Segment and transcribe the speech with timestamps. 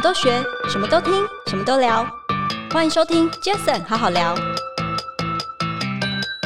[0.00, 1.12] 都学，什么都听，
[1.46, 2.06] 什么都聊。
[2.70, 4.34] 欢迎收听 Jason 好好聊。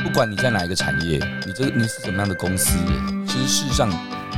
[0.02, 2.76] 不管你在哪一个产业，你这个你是什么样的公司，
[3.28, 3.88] 其实事实上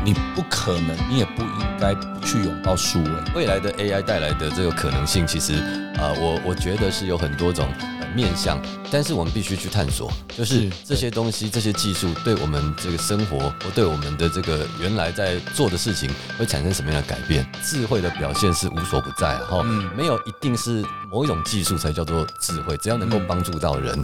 [0.06, 3.10] 你不可能，你也不应该不去拥抱数位。
[3.34, 5.54] 未来的 AI 带来的这个可能性，其实
[5.96, 7.68] 啊、呃，我我觉得是有很多种。
[8.14, 8.58] 面向，
[8.90, 17.46] 但是我们必须去探索，就是这些东西、这些技术对我们这个生活，或对我们的这个原来在做的事情，会产生什么样的改变？
[17.62, 19.62] 智慧的表现是无所不在，哈，
[19.94, 24.00] 没有一定是某一种技术才叫做智慧，只要能够帮助到人。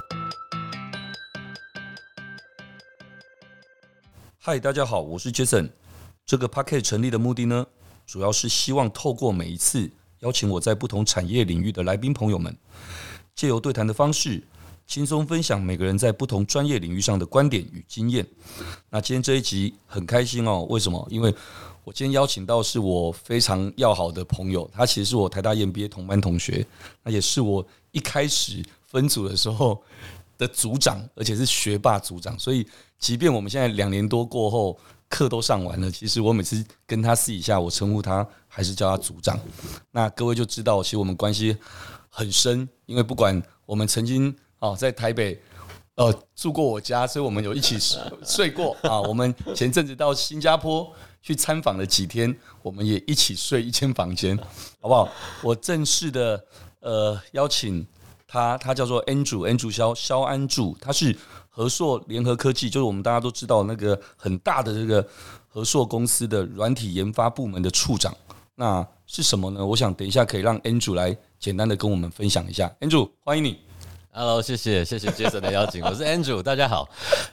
[4.39, 5.71] 嗨，大家好，我是 Jason。
[6.25, 7.67] 这个 Podcast 成立的目的呢，
[8.07, 9.91] 主要是希望透过每一次
[10.21, 12.57] 邀请我在不同产业领域的来宾朋友们。
[13.35, 14.43] 借由对谈的方式，
[14.87, 18.27] 轻松分享每个人在不同专业领域上的观点与经验。
[18.91, 21.07] 那今天这一集很开心哦，为什么？
[21.11, 21.35] 因为
[21.83, 26.65] 我今天邀请到是我非常要好的朋友，他其实是我台大 MBA 同班同学，
[27.03, 29.83] 那也是我一开始分组的时候
[30.39, 32.39] 的组长，而且是学霸组长。
[32.39, 32.67] 所以，
[32.99, 34.79] 即便我们现在两年多过后，
[35.13, 39.39] 课都上完了，其实我每次跟他私底下，我称呼他还是叫他组长。
[39.91, 41.57] 那各位就知道，其实我们关系。
[42.15, 45.41] 很深，因为不管我们曾经啊在台北
[45.95, 47.79] 呃住过我家，所以我们有一起
[48.23, 49.01] 睡过啊。
[49.01, 54.37] 我们前阵子到新加坡去参访了几天，我们也一起睡一间房间，
[54.79, 55.09] 好不好？
[55.43, 56.45] 我正式的
[56.81, 57.87] 呃邀请
[58.29, 61.17] 他，他叫做 Andrew，Andrew 萧萧安柱，他是
[61.53, 65.07] 和硕联合科技，就是我们大家都知道那个很大的这个
[65.47, 68.13] 和硕公司的软体研发部门的处长。
[68.57, 69.65] 那是什么呢？
[69.65, 71.17] 我想等一下可以让 Andrew 来。
[71.39, 73.59] 简单的跟我们分享一下，Andrew，欢迎你。
[74.15, 76.87] Hello，谢谢谢谢 Jason 的邀请，我是 Andrew，大家好。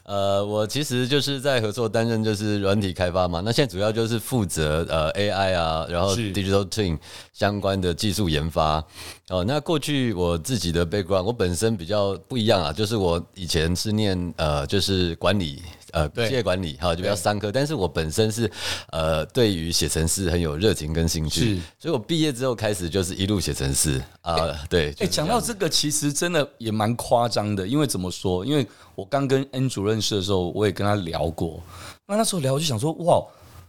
[0.04, 6.98] 呃，我其实就是在合作担任就是软体开发嘛，那现在主要就是负责呃 AI 啊，然后 Digital Twin
[7.34, 8.82] 相关的技术研发。
[9.28, 15.62] 哦，那过去我自己的 background，我本身比较不一样啊，就是我以前是念呃就是管理。
[15.92, 18.50] 呃，企业管理哈，就比较商科，但是我本身是
[18.92, 24.90] 呃，对于写程式很有热情跟兴趣，所以我毕业之后开始就是一路写程式啊，呃欸、对。
[24.90, 28.46] 哎、就是，讲到这个，其实真的也蛮夸张的，因为怎么说？
[28.46, 31.62] 因为我刚跟 N 主认识的时候，我也跟他聊过，
[32.08, 33.22] 那那时候聊我就想说，哇，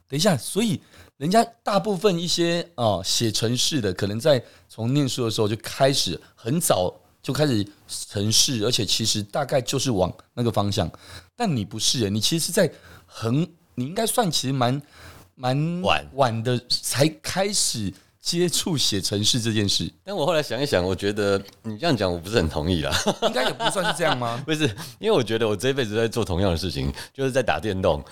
[0.08, 0.80] 等一下，所以
[1.16, 6.94] 人家大部分一些啊写程式的，可能在从念书的时候就开始很早。
[7.22, 10.90] 就开始程式，而且其实大概就是往那个方向，
[11.40, 12.70] 但你不是，你其实是在
[13.06, 14.82] 很，你应该算其实蛮
[15.34, 16.06] 蛮晚。
[16.12, 19.90] 晚的才开始接触写程式这件事。
[20.04, 22.92] 但我后来想一想，我觉得你这样讲我不是很同意啦。
[23.22, 24.42] 应该也不算是这样吗？
[24.46, 24.64] 不是，
[24.98, 28.04] 因为我觉得我这一辈子在做同样的事情，就是在打电动。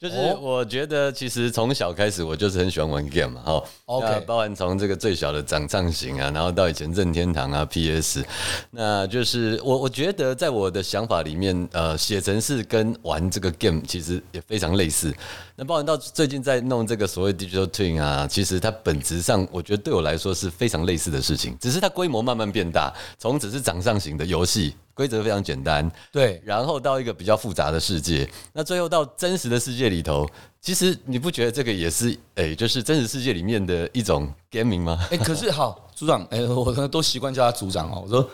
[0.00, 8.24] 就是我觉得，其实从小开始，我就是很喜欢玩 game 嘛，哈，OK，包含从这个最小的掌上型啊，然后到以前任天堂啊、PS，
[8.70, 15.14] 那就是我我觉得在我的想法里面，呃，写程式跟玩这个 game 其实也非常类似。
[15.54, 24.74] 那包含到最近在弄这个所谓 digital twin 啊，其实它本质上我觉得对我来说是非常类似的事情，只是它规模慢慢变大，从只是掌上型的游戏。
[24.92, 30.28] 规则非常简单，对，然后到一个比较复杂的世界，那最后到真实的世界里头，
[30.60, 34.98] 其实你不觉得这个也是哎，就是真实世界里面的一种 gaming 吗？
[35.10, 38.02] 哎，可是好，组长，哎，我可能都习惯叫他组长哦。
[38.04, 38.28] 我说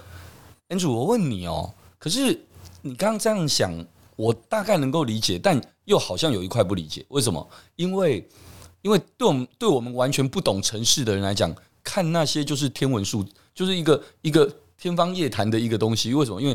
[0.69, 2.37] ，Andrew，我问你哦，可是
[2.83, 3.73] 你刚刚这样想，
[4.17, 7.49] 我大概能够理解，但又好像有一块不理解，为什么？
[7.77, 8.27] 因为，
[8.87, 11.53] 因为对我们对我们完全不懂城市的人来讲，
[11.83, 14.49] 看那些就是天文数，就是一个一个。
[14.79, 16.39] 天方夜谭的一个东西，为什么？
[16.39, 16.55] 因为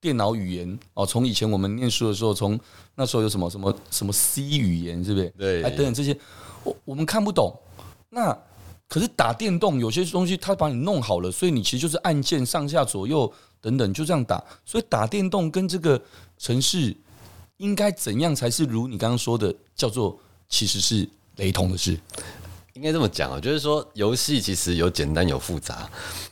[0.00, 2.58] 电脑语言哦，从以前我们念书的时候，从
[2.96, 5.32] 那时候有什么什么什么 C 语言，是不是？
[5.38, 6.18] 对，哎，等等这些，
[6.64, 7.56] 我我们看不懂。
[8.10, 8.36] 那
[8.88, 14.42] 可是打电动，有些东西它把你弄好了，所以你其实就是按键上下左右等等，就这样打。
[14.64, 16.02] 所以打电动跟这个
[16.38, 16.94] 城市
[17.58, 20.18] 应该怎样才是如你刚刚说的，叫做
[20.48, 21.98] 其实是雷同的事？
[22.74, 25.88] 应该这么讲啊，就是说游戏其实有简单有复杂。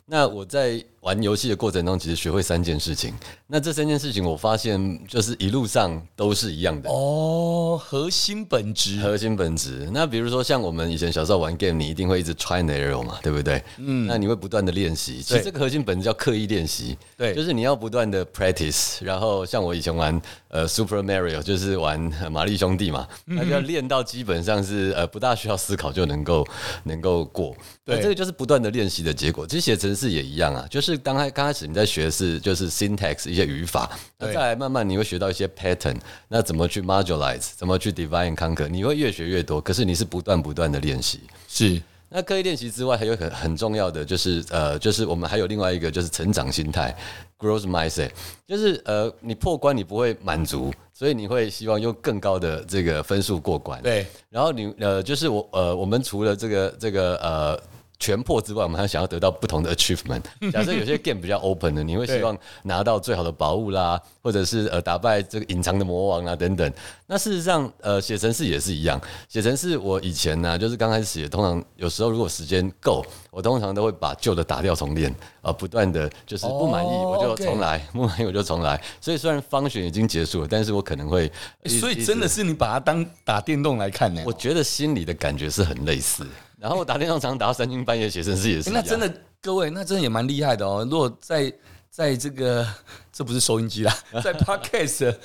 [0.06, 3.12] 那我在玩游戏的过程中，其实学会三件事情。
[3.48, 9.90] 那这三件事情，我发现就是一路上都是一样的哦，核心本质，核心本质。
[9.92, 13.60] 那比如说像我们以前小时候玩 game，你一定会一直 try and error 嘛，对不对？
[13.78, 14.06] 嗯。
[14.06, 16.96] 那你会不断的练习，其实这个核心本质叫刻意练习。
[17.16, 19.04] 对，就是你要不断的 practice。
[19.04, 22.00] 然后像我以前玩呃 Super Mario，就是玩
[22.30, 26.46] 玛丽兄弟嘛，那就要练到基本上是呃不大需要思考就能够
[26.84, 27.56] 能够过。
[27.84, 29.44] 对，这个就是不断的练习的结果。
[29.44, 35.96] 其实写程式也一样啊，就是刚开刚开始你在学的是就是 syntax 一些语法，那再来慢慢你会学到一些 pattern，
[36.28, 39.60] 那怎么去 modularize，怎么去 divide and conquer，你会越学越多。
[39.60, 41.22] 可是你是不断不断的练习。
[41.48, 41.82] 是，
[42.12, 46.94] 那刻意练习之外，还有很很重要的就是呃，就是我们还有另外一个就是成长心态
[47.38, 48.10] （growth mindset），
[48.46, 53.80] 就是呃，你破关你不会满足，所以你会希望用更高的这个分数过关。
[53.82, 57.60] 对，然后你呃，就是我呃，我们除了这个这个呃。
[58.02, 60.22] 全破之外，我们还想要得到不同的 achievement。
[60.50, 66.72] 假设有些 game 比较 open 的，你会希望拿到最好的宝物啦，或者是呃打败这个隐藏的魔王啊等等。
[67.06, 69.00] 那事实上，呃，写程式也是一样。
[69.28, 78.82] 写程式我以前呢、啊，就是刚开始写，通常有时候如果时间够，我通常都会把旧的打掉重练，啊，不断的就是不满意我就重来，不满意我就重来。
[79.00, 81.30] 所以虽然 function 已经结束了，但是我可能会，
[81.66, 84.20] 所以真的是你把它当打电动来看呢？
[84.26, 86.26] 我觉得心里的感觉是很类似。
[86.62, 90.86] 然后我打电动常打到三更半夜写程式也是、欸，那真的各位，那真的也蛮厉害的哦。
[90.88, 91.52] 如果在
[91.90, 92.64] 在这个
[93.12, 93.92] 这不是收音机啦，
[94.22, 95.16] 在 Podcast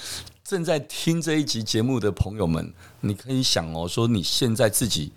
[0.43, 5.11] 正在听这一集节目的朋友们，你可以想哦，说你现在自己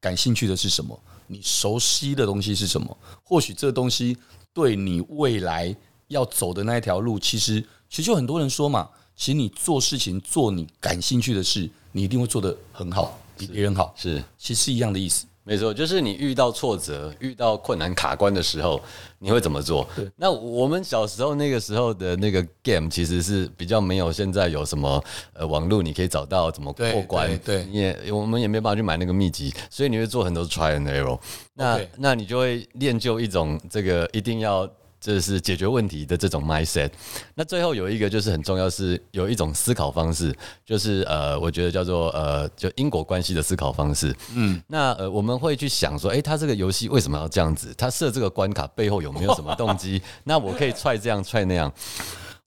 [0.00, 1.00] 感兴趣的是什么？
[1.28, 2.98] 你熟悉的东西是什么？
[3.22, 4.18] 或许这东西
[4.52, 5.72] 对你未来
[6.08, 13.94] 要走的那一条路，其实其实就很多人说嘛，其实你做事情做你感兴趣的事，你一定会做得很好，比别人好。
[13.96, 15.24] 是，其实是一样的意思。
[15.46, 18.80] 没错，就是你遇到挫折、遇到困难卡关的时候，
[19.20, 19.86] 你会怎么做？
[19.94, 25.00] 对，那我们小时候那个时候的那个 game 其实是比较没有现在有什么
[25.34, 27.38] 呃网络，你可以找到怎么过关。
[27.44, 31.16] 对，也我们也没办法去买那个秘籍，所以你会做很多 try and error。
[31.54, 34.68] 那.那你就会练就一种这个一定要。
[35.06, 36.90] 这是解决问题的这种 mindset。
[37.32, 44.12] 那最后有一个就是很重要，是有一种思考方式，就是呃，我觉得叫做呃，就因果关系的思考方式。
[44.34, 47.72] 嗯，那呃，我们会去想说，诶，他这个游戏为什么要这样子？
[47.78, 50.02] 他设这个关卡背后有没有什么动机？
[50.24, 51.72] 那我可以踹这样踹那样。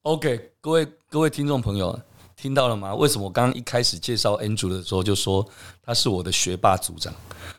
[0.01, 1.97] OK，各位各位听众朋友，
[2.35, 2.93] 听到了吗？
[2.93, 5.47] 为什么我刚刚一开始介绍 Andrew 的时候就说
[5.85, 7.13] 他是我的学霸组长，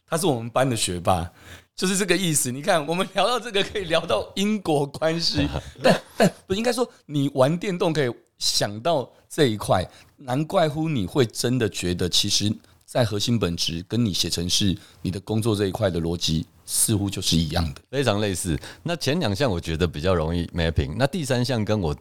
[0.09, 1.31] 他是我们班的学霸。
[1.77, 2.53] 就是这个意思。
[2.53, 5.49] 你看，我们聊到这个，可以聊到因果关系，
[5.83, 9.83] 但但不应该说你玩电动可以想到这一块，
[10.19, 12.55] 难怪乎你会真的觉得，其实，
[12.85, 18.59] 在核心本质跟你写成是、你的工作这一块的逻辑，似乎就是一样的，非常类似。
[18.83, 21.97] 那前两项我觉得比较容易 mapping，那第三项跟我。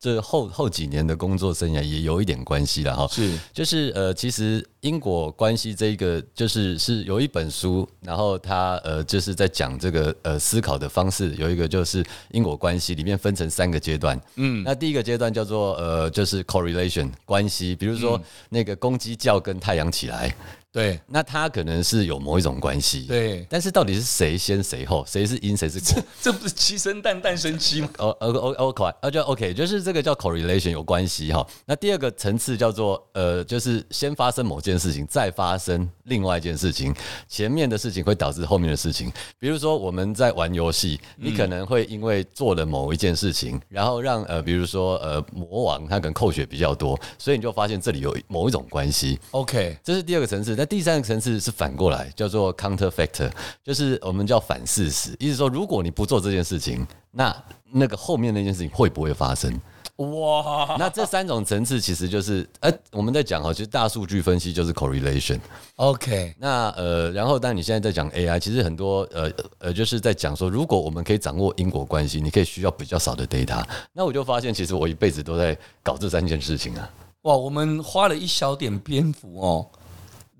[0.00, 3.36] 这后后几年的工作生涯也有一点关系了哈，是。
[3.52, 20.32] 就是呃，其实因果关系这一个就是是有一本书，然后他呃就是在讲这个呃思考的方式，有一个就是因果关系里面分成三个阶段，嗯，那第一个阶段叫做呃就是 correlation 关系，比如说那个公鸡叫跟太阳起来。
[20.78, 23.00] 对，那他可能是有某一种关系。
[23.08, 26.00] 对，但是到底是谁先谁后，谁是因谁是果？
[26.22, 27.90] 这不是鸡生蛋，蛋生鸡吗？
[27.98, 31.44] 哦哦哦哦，可啊就 OK，就是这个叫 correlation 有关系哈。
[31.66, 36.94] 那第二个层次叫做呃，就是先发生某件事情，再发生另外一件事情，
[37.28, 39.12] 前面的事情会导致后面的事情。
[39.40, 49.18] 比如说我们在玩游戏，你可能会因为做了某一件事情，然后让呃，比如说呃魔王他可能扣血比较多，所以你就发现这里有某一种关系。
[49.32, 50.54] OK，这是第二个层次。
[50.56, 53.30] 那第三个层次是反过来，叫做 counterfactor，
[53.64, 57.34] 就是我们叫反事实，意思说，如果你不做这件事情，那
[57.72, 59.58] 那个后面那件事情会不会发生？
[59.96, 60.76] 哇！
[60.78, 65.40] 那这三种层次其实就是，呃，我们在讲哈，其实大数据分析就是 correlation。
[65.74, 69.28] OK，那呃，然后当你现在在讲 AI，其实很多呃
[69.58, 73.64] 呃，就是在讲说，如果我们可以掌握因果关系，你可以需要比较少的 data。
[73.92, 76.88] 那我就发现，其实我一辈子都在搞这三件事情啊。
[77.22, 79.66] 哇，我们花了一小点篇幅哦。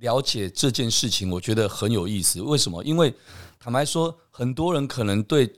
[0.01, 2.41] 了解这件事情，我觉得很有意思。
[2.41, 2.83] 为什么？
[2.85, 3.13] 因为
[3.59, 5.53] 坦白说，很多人可能对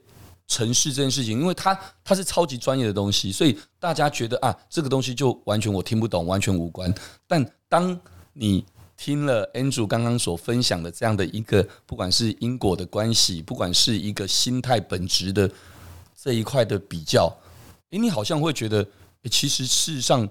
[0.47, 6.93] 城市这件事情，因为它它是超级专业的东西，所以大家觉得啊，这个东西就完全我听不懂，完全无关。
[7.27, 7.97] 但当
[8.33, 8.65] 你
[8.97, 15.49] 听了 Andrew 刚刚所分享的这样的一个，不管是因果的关系，不管是一个心态本质的
[16.19, 17.31] 这一块的比较，
[17.91, 18.85] 诶，你好像会觉得，
[19.29, 20.27] 其实事实上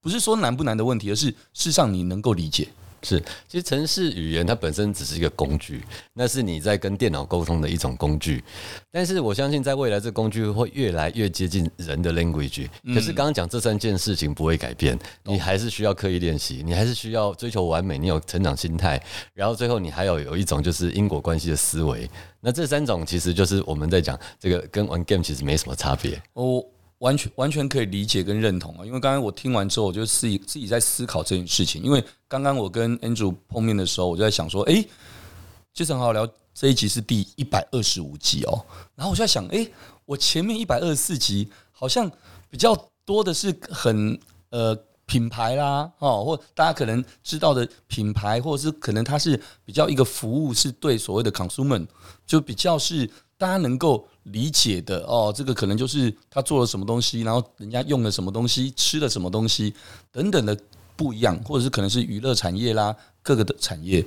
[0.00, 2.68] 不是说难不难的问题，而是事实上你能够理解。
[3.02, 8.42] 是，其实城市语言它本身只是一个工具，那是你在跟电脑沟通的一种工具。
[8.90, 12.68] 但是我相信，在未来，这工具会越来越接近人的 language。
[12.94, 19.02] 可是刚刚讲这三件事情不会改变，你还是需要刻意练习，你还是需要追求完美，你有成长心态，
[19.32, 22.08] 然后最后你还要有一种就是因果关系的思维。
[22.40, 26.20] 那这三种其实就是我们在讲这个跟玩 game 其实没什么差别。
[26.34, 26.64] 哦。
[27.00, 31.82] 完全完全可以理解跟认同啊，因为刚刚我听完之后，我就自己自己在思考这件事情。
[31.82, 34.82] 因为刚刚我跟 Andrew 碰面的时候，我就在想说，哎，
[35.74, 36.26] 其实很好聊。
[36.52, 38.66] 这一集是第一百二十五集哦，
[38.96, 39.66] 然后我就在想，哎，
[40.04, 42.10] 我前面一百二十四集好像
[42.50, 44.18] 比较多的是很
[44.50, 44.76] 呃
[45.06, 51.86] 品牌啦，哦，或大家可能知道的品牌，或者是可能它是比较一个服务，是对所谓的 consumer，
[52.26, 53.08] 就比较是
[53.40, 55.32] 大家能够理解的哦。
[55.34, 59.72] 这个可能就是他做了什么东西，然后人家用了什么东西，吃了什么东西
[60.12, 60.54] 等等的
[60.94, 64.04] 不一样，或者是可能是娱乐产业啦，各个的产业。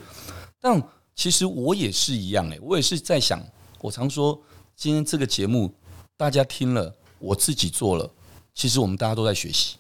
[0.62, 0.80] 但
[1.16, 3.44] 其实我也是一样诶，我也是在想，
[3.82, 4.40] 我常说
[4.76, 5.74] 今天这个节目
[6.16, 8.08] 大家听了，我自己做了。
[8.54, 9.78] 其实我们大家都在学习。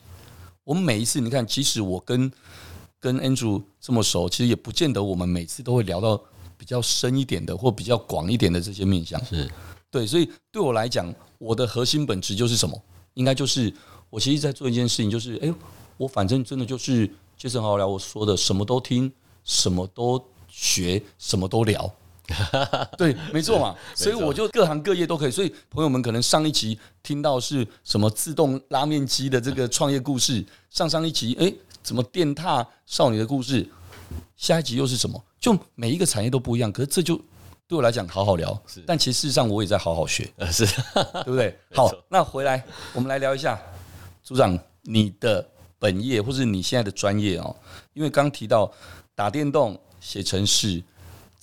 [0.63, 2.31] 我们每一次，你看，即使我跟
[2.99, 6.19] 跟 Andrew 这么熟，其实也不见得我们每次都会聊到
[6.57, 9.23] 比较深一点的或比较广一点的这些面向。
[9.25, 9.49] 是
[9.91, 12.81] 对，所以对我来讲，我的核心本质就是什么？
[13.13, 13.71] 应该就是
[14.09, 15.53] 我其实在做一件事情，就是哎，
[15.97, 17.07] 我反正真的就是
[17.39, 19.11] Jason 好好聊我说的，什么都听，
[19.43, 21.93] 什么都学，什么都聊。
[22.97, 25.31] 对，没错嘛， 所以我就各行各业都可以。
[25.31, 33.69] 所以朋友们可能上一集听到是什么自动拉面机的这个创业故事，上上一集哎，怎么电踏少女的故事，
[34.37, 35.21] 下一集又是什么？
[35.43, 37.17] 就每一个产业都不一样，可是这就
[37.67, 38.57] 对我来讲好好聊。
[38.87, 41.59] 但其实事实上我也在好好学，是， 对不对？
[41.75, 43.61] 好，那回来我们来聊一下
[44.23, 45.45] 组长你的
[45.77, 47.53] 本业或是你现在的专业哦，
[47.91, 48.71] 因为刚提到
[49.13, 50.81] 打电动、写程式。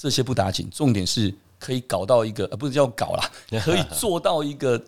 [0.02, 3.30] 这些不打紧，重点是可以搞到一个，呃，不是叫搞啦，
[3.62, 4.82] 可以做到一个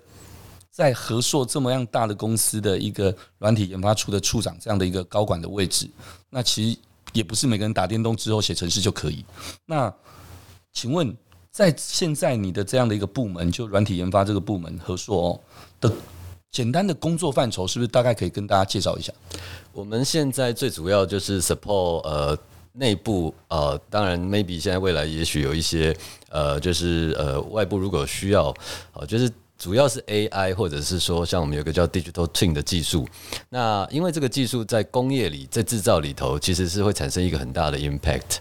[0.70, 5.86] 在和硕这么样大的公司的一个软体研发处的处长这样的一个高管的位置。
[6.30, 6.78] 那其实
[7.12, 9.24] 也不是每个人打电动之后写程式就可以。
[9.66, 9.92] 那
[10.72, 11.16] 请问，
[11.50, 15.40] 在现在你的这样的一个部门，就软体研发这个部门合作
[15.80, 15.92] 的
[16.50, 19.12] 简单的工作范畴，是不是大概可以跟大家介绍一下？
[19.72, 22.38] 我们现在最主要就是 support 呃。
[22.74, 25.94] 内部呃，当然，maybe 现在未来也许有一些
[26.30, 28.46] 呃，就是呃，外部如果需要，
[28.94, 29.30] 呃，就是
[29.62, 33.06] 主要是 AI 或者是说像我们有个叫 Digital Twin 的技术，
[33.48, 38.38] 那因为这个技术在工业里，在制造里头其实是会产生一个很大的 impact。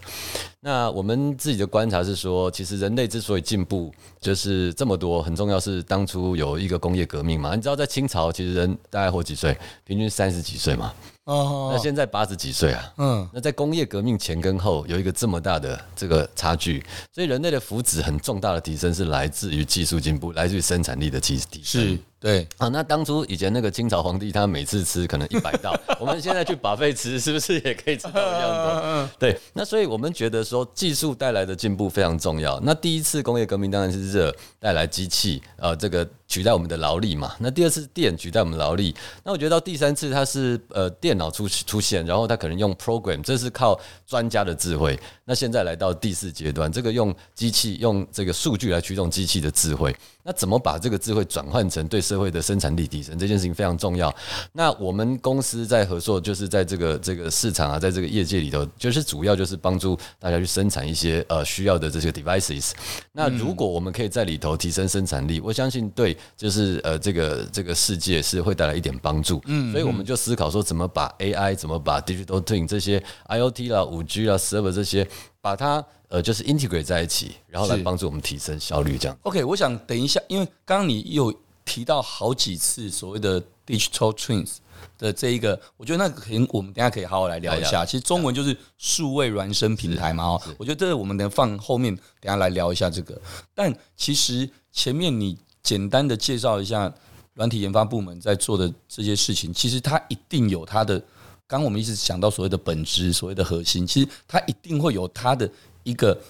[0.58, 7.54] 那我们自己的观察是说，其实人类之所以进步，就是这么多，很重要是当初有一个工业革命嘛。
[7.54, 9.56] 你知道在清朝，其实人大概活几岁？
[9.84, 10.92] 平均三十几岁嘛。
[11.24, 21.80] 哦，那现在八十几岁啊，嗯，那在工业革命前跟后有一个这么大的这个差距，所以人类的福祉很重大的提升是来自于技术进步，来自于生产力的提提升。
[21.80, 22.68] 是，对啊。
[22.68, 29.10] 那当初以前那个清朝皇帝，他每次吃可能一百道， 我们现在去 buffet 吃，是不是也可以吃到一样的？
[29.18, 32.58] 对，那所以我们觉得说技术带来的进步非常重要。
[32.60, 36.08] 那第一次工业革命当然是热带来机器，呃，这个。
[36.28, 37.36] 取代我们的劳力嘛？
[37.40, 44.98] 那第二次电取代我们劳力，那我觉得到第三次它是呃电脑出出现，然后它可能用 program，这是靠专家的智慧。
[45.26, 53.18] 那现在来到第四阶段，这个用机器用这个数据来驱动机器的智慧，那怎么把这个智慧转换成对社会的生产力提升？
[53.18, 54.14] 这件事情非常重要。
[54.52, 62.72] 那我们公司在合作，就是在这个这个市场啊，在这个业界里头，就是主要就是帮助大家去生产一些呃需要的这些 devices。
[63.12, 66.14] 那如果我们可以在里头提升生产力，我相信对。
[66.36, 75.06] 就是呃，这个这个世界是会带来一点帮助，嗯，所以我们就思考说，怎么把 AI，怎么把 Digital Twin 这些 IoT 啦、五 G 啦、Server 这些，
[75.40, 79.16] 把它呃，就是 integrate 在一起，然后来帮助我们提升效率，这样。
[79.22, 81.32] OK，我想等一下，因为刚刚你有
[81.64, 84.56] 提到好几次所谓的 Digital Twins
[84.98, 87.84] 的这一个，我觉得那个可能我们等下可以好好来聊一下。
[87.84, 93.20] 其实中文就是数位孪生平台嘛，哦，我觉得这个我们能放后面等下来聊一下这个。
[93.54, 95.38] 但其实前面你。
[95.62, 96.92] 简单的介绍一下
[97.34, 100.98] 软体研发部门在做的这些事情，其实它一定有它的。
[101.46, 105.48] 刚刚我们一直讲到所谓的本质，所谓的核心，其实它一定会有它的
[105.84, 106.20] 一个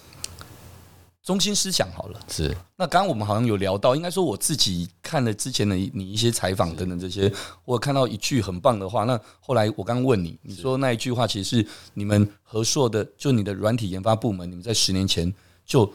[1.23, 1.89] 中心思想。
[1.93, 2.55] 好了，是。
[2.75, 7.33] 那刚刚我们好像有聊到，应该说我自己看了之前的你一些采访等等这些，
[7.65, 9.05] 我看到一句很棒的话。
[9.05, 15.33] 那后来我刚问你，你说那一句话其实是你们和硕的，就你的软体研发部门，你们在十年前
[15.65, 15.91] 就。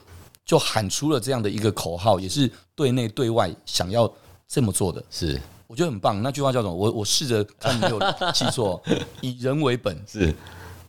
[0.49, 4.11] 就喊出了这样的一个口号，也是对内对外想要
[4.47, 6.23] 这么做的，是我觉得很棒。
[6.23, 6.75] 那句话叫什么？
[6.75, 8.01] 我我试着看没有
[8.33, 8.83] 记错，
[9.21, 10.35] 以人为本，是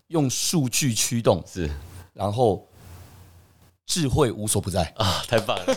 [0.08, 1.69] 用数据驱动，是
[2.13, 2.65] 然后。
[3.89, 5.24] 智慧无所不在啊！
[5.27, 5.75] 太棒了，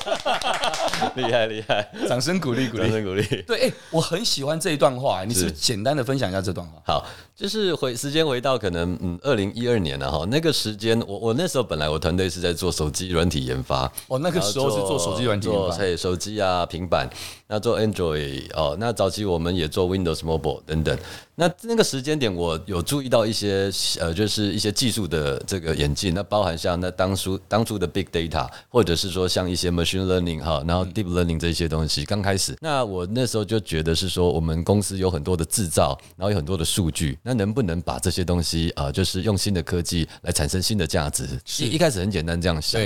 [1.16, 1.90] 厉害厉害！
[2.07, 3.25] 掌声鼓励鼓励，掌声鼓励。
[3.47, 6.83] 对，哎、欸，我很喜欢这一段话，你是不是简单的分享一下这段话？
[6.85, 17.09] 好，就是回时间回到可能嗯二零一二年了哈，那个时间我我那时候本来我团队是在做手机软体研发，哦，那个时候是做手机软体研发，对，手机啊平板，
[17.52, 20.99] 那做 Android 哦，那早期我们也做 Windows Mobile 等等。
[21.35, 41.26] 那那个时间点，我有注意到一些呃，就是一些技术的这个演进，那包含像那当初当初的 Big data，或者是说像一些 machine learning 哈，然后 deep learning 这些东西刚开始，那我那时候就觉得是说，我们公司有很多的制造，然后有很多的数据，那能不能把这些东西啊，就是用新的科技来产生新的价值？
[41.59, 42.80] 一一开始很简单这样想，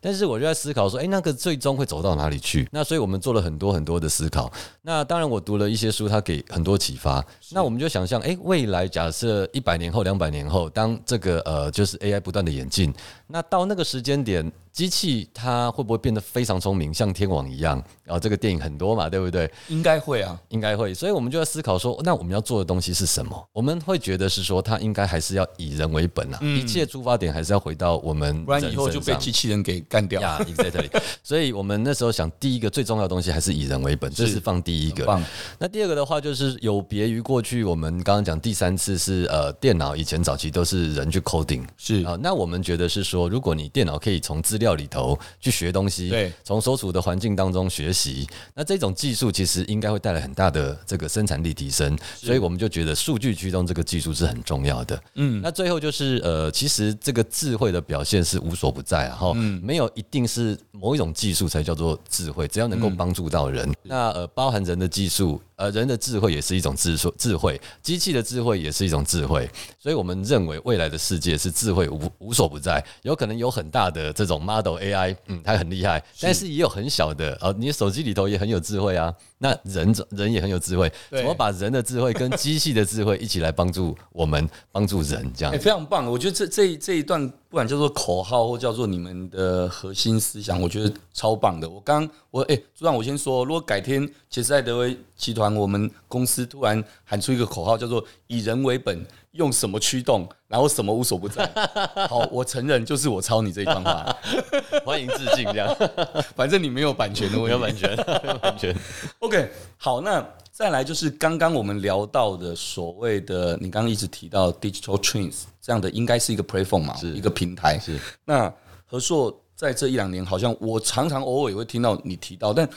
[0.00, 2.68] 但是我就在思考说，哎，那个最终会走到哪里去？
[2.70, 4.52] 那所以我们做了很多很多的思考。
[4.82, 7.24] 那当然，我读了一些书，它给很多启发。
[7.52, 12.92] 那我们就想象，哎，未来假设一百年后、两百年后，当这个呃，就是 AI 不断的演进，
[13.32, 14.52] 那到那个时间点。
[14.72, 17.76] 机器它会不会变得非常聪明，像天网一样？
[18.04, 19.50] 然后这个电影很多嘛，对不对？
[19.68, 20.94] 应该会啊，应该会。
[20.94, 23.48] 所以我们就在思考说，那我们要做的东西是什么？
[23.52, 30.18] 我们会觉得是说，它应该还是要以人为本啊，嗯、一切出发点还是要回到我们，不然以后就被机器人给干掉。
[30.24, 30.88] 呀，exactly。
[31.22, 35.20] 所以我们那时候想，第一个最重要的东西还是以人为本，这是放第一个。
[35.58, 42.16] 那第二个的话，就是有别于过去我们刚刚讲第三次是呃电脑，以前早期都是人去 coding，是啊。
[42.18, 45.18] 那我们觉得是说，如果你电脑可以从资料里头。
[45.40, 55.02] 去学东西，对，从所处的环境当中学习，那这种技术其实应该会带来很大的这个生产力提升，所以我们就觉得数据驱动这个技术是很重要的。
[55.14, 65.40] 嗯，那最后就是呃，其实这个智慧的表现是无所不在啊，哈，嗯，没有一定是某一种技术才叫做智慧，只要能够帮助到人，那呃，包含人的技术。
[65.56, 87.30] 呃，人的智慧也是一种智慧，智慧，机器的智慧也是一种智慧，所以我们认为未来的世界是智慧无无所不在，有可能有很大的这种 model AI，嗯，它很厉害，但是也有很小的，呃，你手机里头也很有智慧啊，那人人也很有智慧，怎么把人的智慧跟 机器的智慧一起来帮助我们，帮助人这样，欸，非常棒，我觉得这这这一段。
[87.52, 91.68] 不管叫做口号或叫做你们的核心思想，我觉得超棒的。
[91.68, 101.46] 我刚我哎，组长，我先说，如果改天杰斯艾德威集团我们公司突然喊出一个口号，叫做以人为本，用什么驱动，然后什么无所不在。
[102.08, 104.16] 好，我承认就是我抄你这一段话，
[104.84, 105.44] 欢迎致敬。
[105.44, 105.74] 这样，
[106.36, 108.76] 反正你没有版权的问题，没有版权，没有版权。
[109.18, 115.44] OK，好，那再来就是刚刚我们聊到的所谓的，你刚刚一直提到 Digital Twins。
[115.60, 117.78] 这样的应该是一个 platform 嘛，是一个平台。
[117.78, 118.52] 是那
[118.84, 122.68] 和硕在这一两年，好像我常常偶尔也会听到你提到，但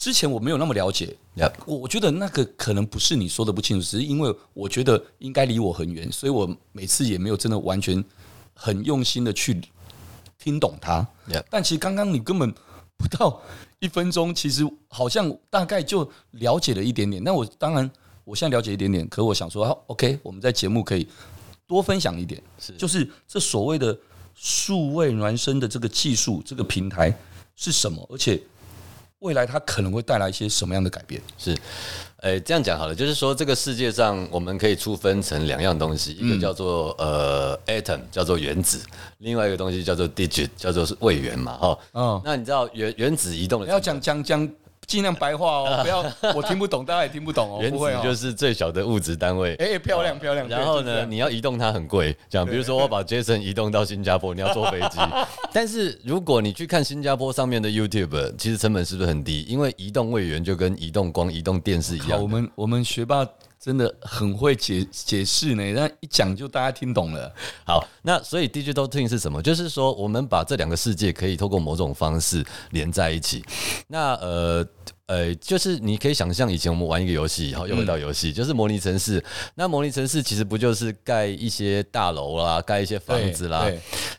[0.00, 1.14] 之前我没有那么了解。
[1.66, 8.02] 我我觉得那个可能不是你说的不清楚，只是因为我觉得应该离我很远，所以我每次也没有真的完全
[8.54, 9.60] 很用心的去
[10.38, 11.06] 听懂它。
[11.50, 12.50] 但其实刚刚你根本
[12.96, 13.40] 不到
[13.78, 17.22] 一分钟，其实好像大概就了解了一点点。
[17.22, 17.88] 那我当然
[18.24, 21.06] 我现在了解一点点，可我想说，好，OK，我们在节目可以。
[21.66, 23.96] 多分享一点，是就是这所谓的
[24.34, 27.16] 数位孪生的这个技术，这个平台
[27.54, 28.04] 是什么？
[28.10, 28.42] 而且
[29.20, 31.20] 未来它可能会带来一些什么样的改变？
[31.38, 31.56] 是，
[32.22, 38.80] 诶，这样讲好了，就是说这个世界上我们可以粗分成两样东西，一个叫做呃 atom，叫做原子，
[39.18, 41.78] 另外一个东西叫做 digit，叫做是位元嘛，哈。
[41.92, 44.50] 嗯，那你知道原原子移动的要讲讲讲。
[44.90, 47.58] 尽量白话哦， 不要我听不懂，大家也听不懂哦。
[47.62, 49.54] 原子就是最小的物质单位。
[49.54, 50.48] 哎，漂亮漂亮。
[50.48, 54.98] 然后呢，你要移动它很贵，讲比如说我把 Jason 移动到新加坡，你要坐飞机。
[55.54, 59.42] 但是如果你去看新加坡上面的 YouTube，其实成本是不是很低？
[59.48, 62.20] 因为移动位元就跟移动光、移动电视一样。
[62.20, 63.24] 我们我们学霸
[63.60, 67.30] 真的很会解解释呢，那一讲就大家听懂了。
[67.64, 69.42] 好，那所以 Digital Twin 是什么？
[69.42, 73.44] 就是说我们把这两个世界可以透过某种方式连在一起。
[73.88, 74.66] 那呃。
[75.10, 79.20] 呃，就是你可以想象，以前我们玩一个游戏，然后又回到游戏，就是模拟城市。
[79.56, 83.66] 那模拟城市其实不就是盖一些大楼啦，盖一些房子啦？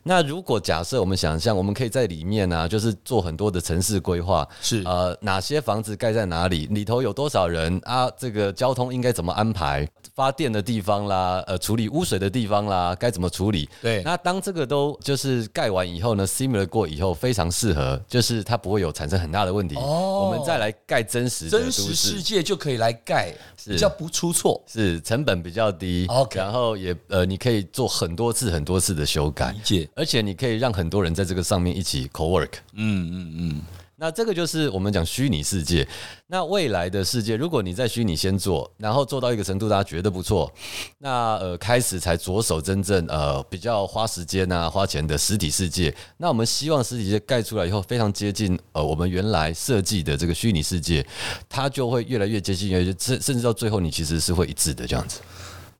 [0.04, 8.12] 那如果假设我们想象，我们可以在里面呢，就是做很多的城市规划，是呃，哪些房子盖在哪里，里头有多少人啊？
[8.17, 9.88] 这个交通应该怎么安排？
[10.13, 13.69] 发电的地方啦，呃，处理污水的地方啦，该怎么处理？
[13.82, 14.04] 对。
[14.04, 19.77] 那当这个都就是盖完以后呢，similar 过以后非常适合，就是它不会有产生很大的问题。
[19.77, 20.75] 哦，我们再来。
[20.86, 23.34] 盖真实真实世界就可以来盖，
[23.65, 26.06] 比较不出错，是成本比较低。
[26.10, 32.54] OK，然后也呃，你可以做很多次很多次的修改，理解，而且你可以让很多人在这个上面一起 co-work。
[32.74, 33.62] 嗯嗯嗯。
[34.02, 35.88] 那这个就是我们讲虚拟世界。
[36.26, 40.52] 那未来的世界，如果你在虚拟先做，然后做到一个程度，大家觉得不错，
[40.98, 45.96] 那呃开始才着手真正呃比较花时间啊花钱的实体世界。
[46.18, 51.06] 那我们希望实体世界盖出来以后，非常接近呃我们原来设计的这个虚拟世界，
[51.48, 55.20] 它就会越来越接近，越甚甚至到最后，你其实是会一致的这样子。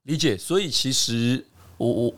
[0.04, 0.38] 理解。
[0.38, 1.44] 所以其实
[1.78, 2.14] 我我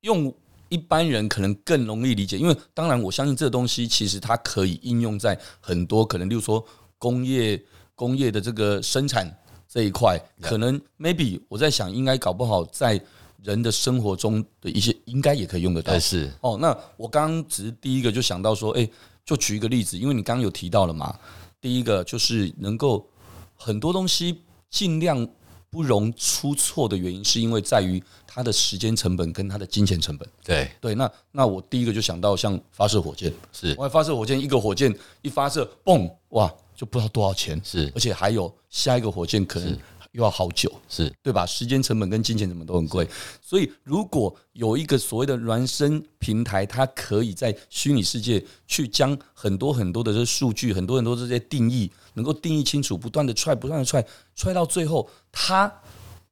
[0.00, 0.32] 用。
[0.72, 6.64] 一般人可能更容易理解，因为当然我相信这个东西其实它可以应用在很多可能，例如说
[6.96, 7.62] 工业
[7.94, 9.30] 工业的这个生产
[9.68, 12.98] 这一块，可能 maybe 我在想，应该搞不好在
[13.42, 15.98] 人的生活中的一些应该也可以用得到。
[15.98, 18.88] 是哦，那我刚刚只是第一个就想到说，哎，
[19.26, 21.14] 就举一个例子，因为你刚刚有提到了嘛，
[21.60, 23.06] 第一个就是能够
[23.54, 25.28] 很多东西尽量
[25.72, 30.28] 不容出错的原因，是因为在于它的时间成本跟它的金钱成本。
[30.44, 30.70] 对。
[30.82, 33.74] 对，那那我第一个就想到像发射火箭，是。
[33.78, 39.76] 我发射火箭，一个火箭一发射，嘣，哇，就不知道多少钱，是，而且还有下一个火箭可能。
[40.12, 41.10] 又要好久，是。
[41.22, 41.46] 对吧？
[41.46, 43.08] 时间成本跟金钱成本都很贵，
[43.40, 55.72] 所以如果有一个所谓的孪生平台，它可以在虚拟世界去将很多很多的这数据，很多很多这些定义，能够定义清楚，不断的踹，不断的踹，踹到最后，他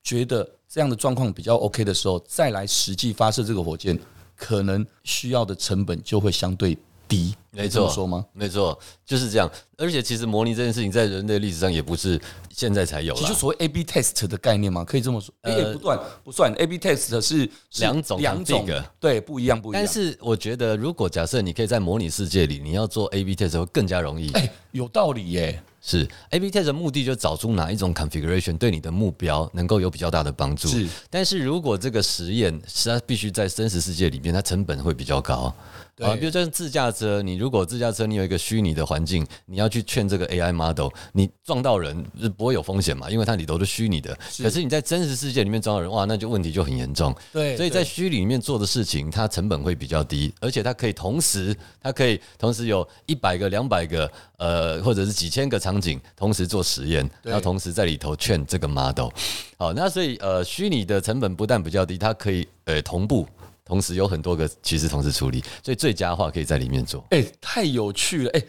[0.03, 3.99] 觉得这样的状况比较 OK 的时候，再来实际发射这个火箭，
[4.37, 6.77] 可能需要的成本就会相对
[7.09, 7.35] 低。
[7.53, 8.25] 没错，说吗？
[8.33, 9.51] 没错，就是这样。
[9.77, 15.35] 而且其实模拟这件事情在人类历史上也不是现在才有，其实所谓 A/B test 的概念嘛，可以这么说。
[15.43, 18.67] 呃，不断不算 A/B test 是两种两种
[19.01, 19.83] 对，不一样不一样。
[19.83, 24.31] 但是我觉得，如果假设你可以在模拟世界里，你要做 A/B test 会更加容易。
[24.33, 25.63] 哎，有道理耶。
[25.83, 30.69] 是 A/B test 的目的就找出哪一种 configuration 对你的目标能够有比较大的帮助。
[30.69, 35.55] 是，但是如果这个实验是它必须在真实世界里面，它成本会比较高。
[36.01, 43.09] 啊，比如说自驾车，你如果自驾车你有一个虚拟的环境，你要去劝这个 AI model，你撞到人是不会有风险嘛？
[43.09, 44.15] 因为它里头是虚拟的。
[44.43, 47.17] 可是你在真实世界里面撞到人，哇，那就问题就很严重。
[47.33, 59.09] 对，所以在虚拟里面做的事情，它成本会比较低，而且它可以同时，它可以同时有一百个、两百个，呃，或者是几千个场景同时做实验，然后同时在里头劝这个 model。
[59.57, 63.27] 好，那所以呃，虚拟的成本不但比较低，它可以呃同步。
[63.71, 67.07] 同时有很多个其实同时处理，所以最佳化可以在里面做。
[67.11, 68.31] 哎，太有趣了！
[68.33, 68.43] 哎，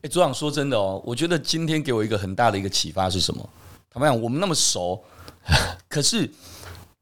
[0.00, 3.46] 哎，组长说真的哦，我觉得今天给我一个很大的一个启发是什么？
[3.90, 4.98] 坦白讲，我们那么熟，
[5.90, 6.26] 可是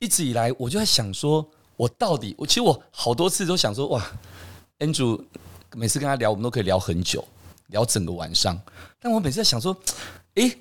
[0.00, 4.04] 一直以来我就在想说，我到底我其实我好多次都想说，哇
[4.80, 5.22] ，Andrew
[5.76, 7.24] 每次跟他聊，我们都可以聊很久，
[7.68, 8.60] 聊整个晚上。
[8.98, 9.76] 但我每次在想说，
[10.34, 10.52] 哎。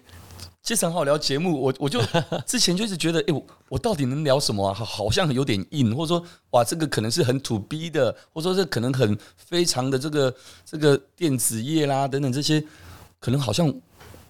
[0.62, 2.00] 其实很好聊节目，我我就
[2.46, 4.74] 之前就一直觉得，哎，我我到底能聊什么啊？
[4.74, 12.64] 好像有点硬，或者说，哇，这个可能是很 to B 的，或者说这可能很非常的这个这个电子业啦等等这些，
[13.20, 13.74] 可能好像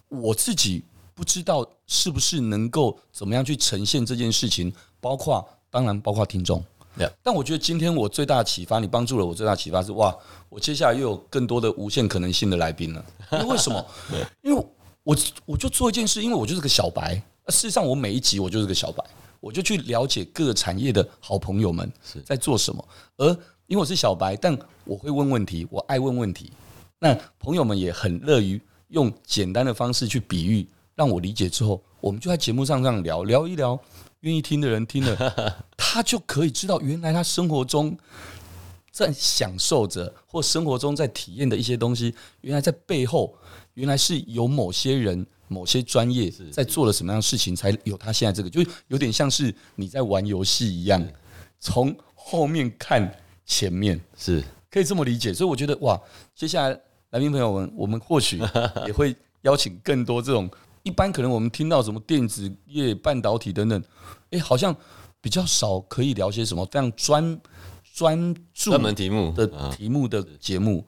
[0.07, 6.63] 我自己不知道是不是能够怎么样去呈现这件事情，包括当然包括听众。
[7.23, 10.15] 但我觉得今天我最大的启发，你帮助了我最大的启发是，哇，
[10.47, 13.03] 我接下来又有更多的无限可能性的来宾了。
[13.31, 13.85] 因为为什么？
[14.43, 14.65] 因为。
[15.09, 15.17] 我
[15.47, 17.15] 我就做一件事，因为我就是个小白。
[17.47, 19.03] 事实上，我每一集我就是个小白，
[19.39, 21.91] 我就去了解各个产业的好朋友们
[22.23, 22.87] 在做什么。
[23.17, 23.27] 而
[23.65, 26.51] 因为我是小白，但我会问问题，我爱问问题。
[26.99, 33.79] 那朋友们也很乐于用简单的方式去比喻，让我理解之后，我们就在节目上这样聊聊一聊。
[34.19, 37.97] 愿意听的人听了， 他就可以知道原来他生活中
[38.91, 43.33] 在享受着，或生活中在体验的一些东西，原来在背后。
[43.79, 51.01] 原来是有某些人、某些专业在做了什么样的事情，才有他现在这个，就有点像是你在玩游戏一样，
[51.59, 53.11] 从后面看
[53.45, 54.43] 前面，是。
[54.69, 55.33] 可以这么理解。
[55.33, 55.99] 所以我觉得哇，
[56.35, 58.39] 接下来来宾朋友们，我们或许
[58.85, 60.47] 也会邀请更多这种
[60.83, 63.83] 一般可能我们听到什么电子业、半导体等等，
[64.29, 64.75] 哎，好像
[65.21, 67.41] 比较少可以聊些什么非常专
[67.95, 70.85] 专注专门题目的题目的节目。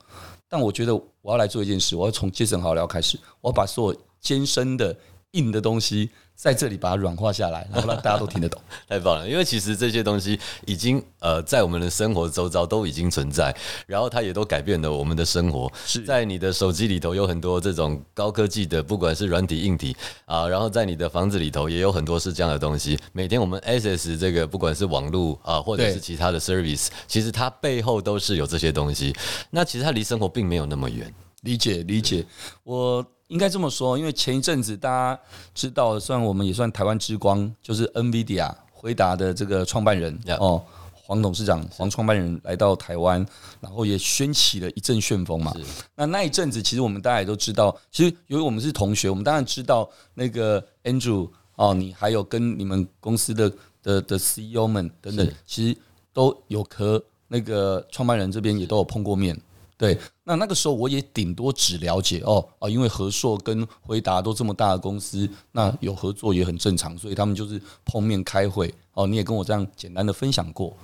[0.52, 4.94] 但我觉得我要来做一件事，我要从节省好料开始，我要把所有艰深的
[5.32, 6.10] 硬的东西。
[6.42, 9.30] 在这里把它软化下来，然后让大家都听得懂， 太棒了！
[9.30, 15.72] 因为其实这些东西已经呃在我们的生活周遭都已经存在，然后它也都改变了我们的生活。
[15.86, 22.98] 是在你的手机里头有很多这种高科技的，不管是软体硬体啊，然后在你的房子里头也有很多是这样的东西。
[23.14, 29.16] 每天我们 access 这个不管是网络啊，或者是其他的 service，其实它背后都是有这些东西。
[29.52, 31.14] 那其实它离生活并没有那么远。
[31.42, 32.26] 理解理解，
[32.64, 33.06] 我。
[33.32, 35.20] 应该这么说，因为前一阵子大家
[35.56, 40.62] 知道，算我们也算台湾之光，就是 NVIDIA 回答的这个创办人哦，
[41.06, 43.26] 黄董事长、黄创办人来到台湾，
[43.62, 45.56] 然后也掀起了一阵旋风嘛。
[45.96, 53.50] 那那一阵子，其实我们大家也都知道，其实由于我们是同学，我们当然知道那个 Andrew 哦，你还有跟你们公司的
[53.82, 55.78] 的的 CEO 们等等，其实
[56.12, 59.40] 都有和那个创办人这边也都有碰过面。
[59.82, 69.08] 对，那那个时候我也顶多只了解哦啊，因为和硕跟辉达都这么大的公司，那有合作也很正常，所以他们就是碰面开会哦。
[69.08, 70.78] 你也跟我这样简单的分享过，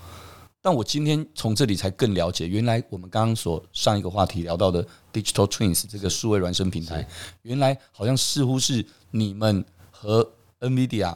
[0.63, 4.83] 但我今天从这里才更了解，原来我们刚刚所上一个话题聊到的
[5.13, 7.07] Digital Twins 这个数位孪生平台，
[7.43, 10.27] 原来好像似乎是你们和
[10.59, 11.15] NVIDIA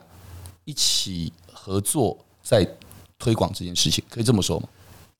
[0.65, 2.63] 一起合作在
[3.17, 4.69] 推广这件事情，可以这么说吗？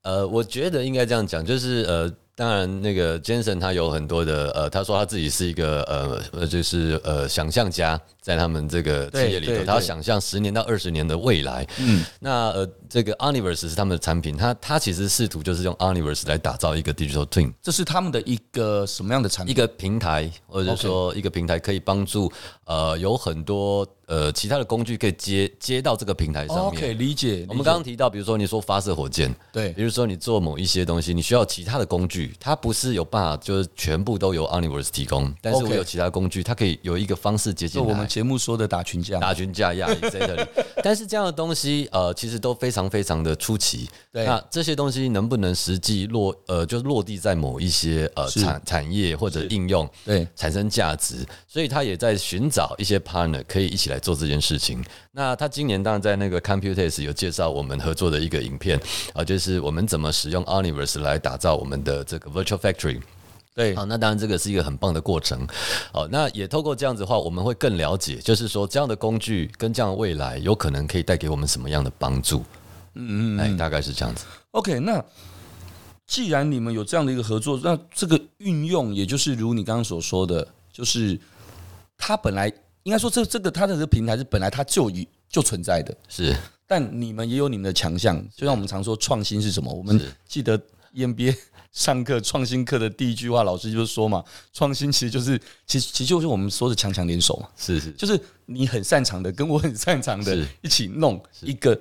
[0.04, 2.14] 呃，我觉得应该这样讲，就是呃。
[2.42, 11.68] 当然，那个 Jensen 他有很多的呃，他说他自己是一个呃呃，就是呃想象家，在他们这个企业里头，他要想象十年到二十年的未来。
[11.78, 19.56] 嗯，那呃，这个 Omniverse 是他们的产品，他他其实试图就是用 Omniverse 来打造一个 Digital Twin，这是他们的一个什么样的产品？
[19.56, 22.30] 一个平台，或者说一个平台可以帮助
[22.66, 23.88] 呃有很多。
[24.08, 26.66] 呃，其他的工具可以接接到这个平台上面。
[26.66, 27.46] OK，理解。
[27.48, 37.82] 我们刚刚提到，比如说你说发射火箭，对，比如说你做某一些东西，你需要其他的工具，它不是有办法就是全部都由 Omniverse 提供，但是我有其他工具，它可以有一个方式接近。
[37.82, 40.46] 就我们节目说的打群架，打群架呀，exactly。
[40.84, 43.90] 但是这样的东西，呃，其实都非常非常的出奇。
[44.12, 51.26] 对，那这些东西能不能实际落，呃，就落地在某一些呃产产业或者应用，对，产生价值？
[51.48, 54.84] 所以他也在寻找一些 partner 可以一起来做这件事情。
[55.12, 58.80] 那他今年当然在那个 Computex 有介绍我们合作的一个影片
[59.14, 63.02] 啊，就是我们怎么使用 Omniverse 来打造我们的这个 Virtual Factory。
[63.54, 65.46] 对，好，那当然这个是一个很棒的过程。
[65.92, 72.44] 好，那也透过这样子的话，我们会更了解，就是说这样的工具跟这样的未来有可能可以带给我们什么样的帮助。
[72.96, 74.26] 嗯嗯，哎，大概是这样子。
[74.52, 75.04] OK，那
[76.06, 81.20] 既然你们有这样的一个合作，那这个运用也就是如你刚刚所说的，就是
[81.98, 82.52] 它本来。
[82.84, 86.36] 应该说，这这个它的这个平台是本来它就已就存在的，是。
[86.66, 89.72] 但你们也有你们的强项，就像我们常说，创新是什么？
[89.72, 90.60] 我们记得
[90.96, 91.38] EMBA
[91.72, 97.48] 上课创新课的第一句话，老师就是说嘛，创新其实就是，其实其实就是我们说的强强联手嘛。
[97.56, 101.80] 是是，就是你很擅长的，跟我很擅长的，一起弄一个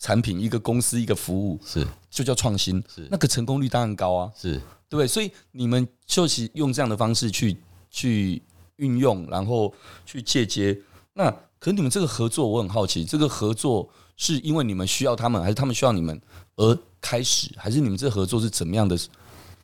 [0.00, 2.82] 产品、一个公司、一个服务，是就叫创新。
[2.92, 4.54] 是那个成功率当然高啊，是
[4.88, 5.06] 对不对？
[5.06, 7.56] 所以你们就是用这样的方式去
[7.88, 8.42] 去。
[8.80, 9.70] 运用，然后
[10.06, 10.74] 去借接。
[11.12, 13.86] 那可你们这个合作，我很好奇，这个合作
[14.16, 16.18] 是因为你们需要他们，还是他们需要你们
[16.56, 18.98] 而开始，还是你们这合作是怎么样的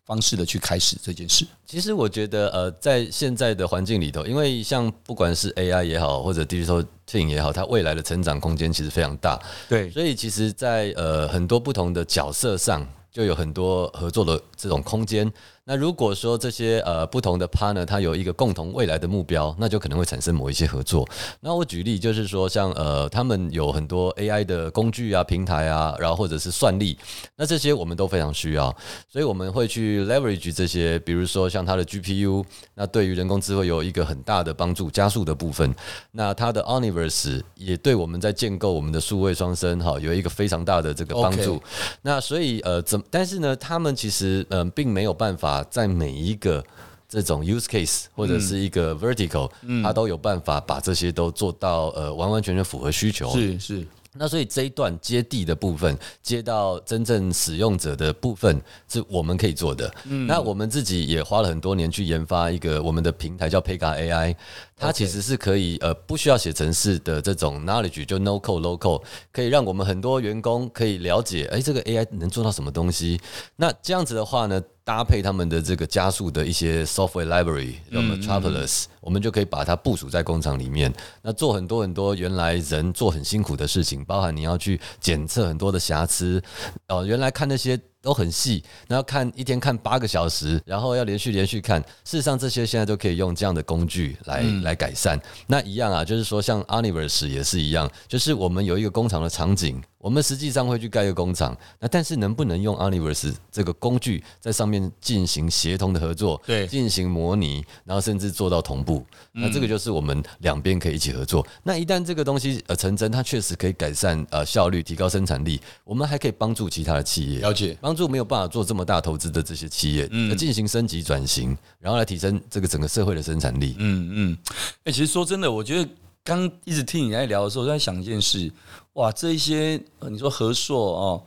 [0.06, 1.44] 方式的去开始这件事？
[1.66, 9.38] 其实我觉得，呃，在现在的环境里头，因为像不管是 AI 也好，或者 Digital Twin 也好，它未来的成长空间其实非常大。
[9.68, 15.30] 对，所以其实在，在呃很多不同的角色上，就有很多合作的这种空间。
[15.68, 21.04] 那如果说这些呃不同的 partner 它有一个共同未来的目标，那就可能会产生某一些合作。
[21.40, 26.96] 那我举例就是说，像呃他们有很多 AI 的工具啊、平台啊，然后或者是算力，
[27.34, 28.72] 那这些我们都非常需要，
[29.10, 35.74] 所以我们会去 leverage 这些，比如说像它的 GPU，那对于人工智慧有一个很大的帮助、加速的部分。
[36.12, 41.60] 那它的 Omniverse 也对我们在建构我们的数位双生哈有一个非常大的这个帮助。
[42.02, 45.55] 那所以呃怎，但是呢，他们其实嗯、呃、并没有办法。
[45.64, 46.64] 在每一个
[47.08, 49.50] 这种 use case 或者是一个 vertical，
[49.82, 53.30] 它都有办法把这些都做到呃完完全全符合需求。
[53.30, 53.86] 是是。
[54.18, 59.94] 那所以这一段接地的部分，接到真正使用者的部分，是我们可以做的。
[60.04, 64.34] 嗯那我们自己也花了很多年去研发一个我们的平台，叫 Pega AI。
[64.78, 73.18] 它其实是可以呃不需要写程式的这种 knowledge，就 no code low code，可以让我们很多员工可以了解，哎，这个 AI 能做到什么东西。
[73.56, 86.42] 那这样子的话呢，搭配他们的这个加速的一些 software library，叫 Metropolis，我们就可以把它部署在工厂里面，那做很多很多原来人做很辛苦的事情，包含你要去检测很多的瑕疵，
[86.88, 87.80] 哦，原来看那些。
[88.06, 91.82] 都很细，然后看一天看八个小时，然后要连续连续看。
[92.04, 95.20] 事实上，这些现在都可以用这样的工具来、嗯、来改善。
[95.48, 99.82] 那一样啊，就是说像 Omniverse 也是一样，就是我们有一个工厂的场景。
[99.98, 111.44] 我们实际上会去盖一个工厂，那但是能不能用 Omniverse 这个工具在上面进行协同的合作，对，进行模拟，然后甚至做到同步，那这个就是我们两边可以一起合作。
[111.64, 123.74] 那一旦这个东西呃成真，它确实可以改善呃效率，提高生产力，我们还可以帮助其他的企业，了解，帮助没有办法做这么大投资的这些企业，嗯，进行升级转型，然后来提升这个整个社会的生产力。
[123.78, 124.38] 嗯嗯，
[124.84, 125.88] 哎，其实说真的，我觉得。
[126.26, 128.52] 刚一直听你在聊的时候，我在想一件事，
[128.94, 131.22] 哇，这一些你说和硕哦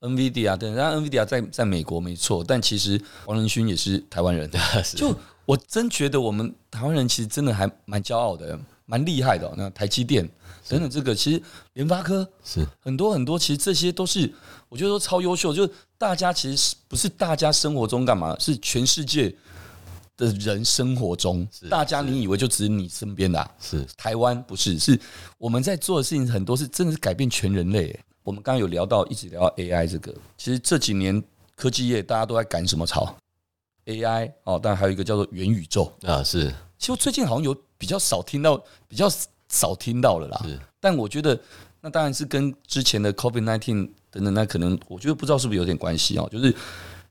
[0.00, 4.48] ，NVIDIA 对，然后 NVIDIA 在在美国没错，但其实王仁勋也是台湾人，
[4.94, 5.12] 就
[5.44, 9.52] 我真觉得我们台湾人其实真的还蛮骄傲的，蛮厉害的。
[9.56, 10.24] 那台积电
[10.68, 14.32] 等等，这个其实联发科是很多很多，其实这些都是
[14.68, 19.34] 我觉得都超优秀，就大家其实是不是大家生活中干嘛，是全世界。
[20.16, 24.78] 的人生活中，大家你以为就只是你身边的、啊，是台湾不是？
[24.78, 24.98] 是
[25.38, 27.98] 我们在做的事情很多是真的是改变全人类。
[28.22, 31.22] 我们刚刚有聊到，一直聊到 AI 这个，其实这几年
[31.56, 33.14] 科技业大家都在赶什么潮
[33.86, 36.50] ？AI 哦，当然还有一个叫做元宇宙啊，是。
[36.78, 38.56] 其实最近好像有比较少听到，
[38.88, 39.10] 比较
[39.48, 40.40] 少听到了啦。
[40.44, 41.38] 是，但我觉得
[41.80, 46.54] 那当然是跟之前的 COVID nineteen 等等，那可能我觉得不知道是不是有点关系哦，就是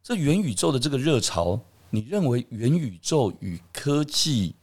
[0.01, 1.59] 这元宇宙的这个热潮，
[1.95, 4.55] 你认为元宇宙与科技？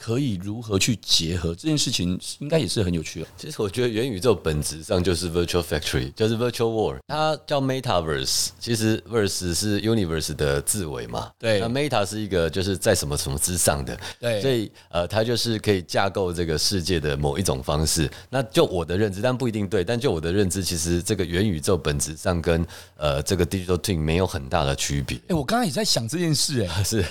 [0.00, 3.26] 可以如何去结合这件事情，应该也是很有趣的。
[3.36, 8.48] 其实我觉得元宇宙本质上就是 virtual factory，就是 virtual world，它叫 metaverse。
[8.58, 11.60] 其实 verse 是 universe 的字尾嘛，对。
[11.60, 14.40] 那 meta 是一个就是在什么什么之上的，对。
[14.40, 18.10] 所以呃，它就是可以架构这个世界的某一种方式。
[18.30, 19.84] 那就我的认知，但不一定对。
[19.84, 25.18] 但就我的认知，其实这个元宇宙本质上跟呃这个 digital twin 没有很大的区别。
[25.28, 27.04] 哎，我刚刚也在想这件事，哎， 是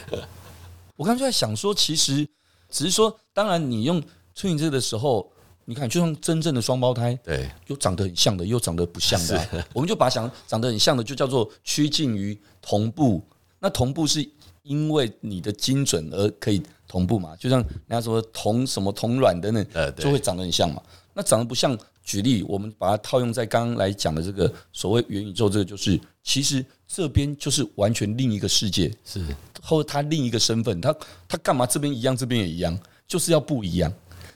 [0.95, 2.27] 我刚刚就在想说，其实。
[2.69, 4.01] 只是说，当然你用
[4.35, 5.29] twin 这个的时候，
[5.65, 13.21] 你看就像真正的双胞胎，对，又长得很像的，又长得不像的，啊， 我们就把想长得很像的，就叫做趋近于同步。
[13.59, 14.27] 那同步是
[14.63, 17.35] 因为你的精准而可以同步嘛？
[17.35, 20.81] 就像人家说同什么同卵的那，就会长得很像嘛。
[21.13, 29.21] 那长得不像，举例我们把它套用在刚刚来讲的这个所谓元宇宙，这个就是其实这边就是完全另一个世界，是。
[29.61, 30.95] 或者他另一个身份，他
[31.27, 33.91] 他干嘛这边一样，这边也一样，就是要不一样。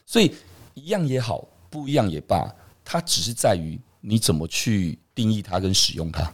[0.06, 0.34] 所以
[0.74, 6.34] 一样也好，不一样也罢，它只是在于你怎么去定义它跟使用它。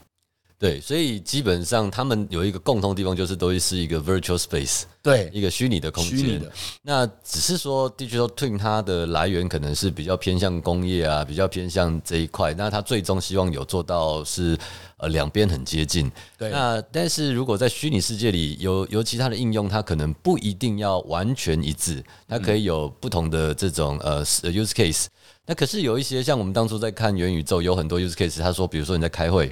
[0.60, 6.42] 对，所以基本上他们有一个共同地方，就是都是一个 virtual space，对，一个虚拟的空间。
[6.82, 12.54] 那只是说 digital twin 它的来源可能是比较偏向工业啊，比较偏向这一块。
[12.56, 14.58] 那它最终希望有做到是
[14.98, 16.12] 呃两边很接近。
[16.38, 16.50] 对。
[16.50, 25.06] 那但是如果在虚拟世界里有有其他的应用，它可能不一定要完全一致，它可以有不同的这种呃 use case。
[25.50, 28.40] 那可是有一些像我们当初在看元宇宙，有很多 use case。
[28.40, 29.52] 他说，比如说你在开会，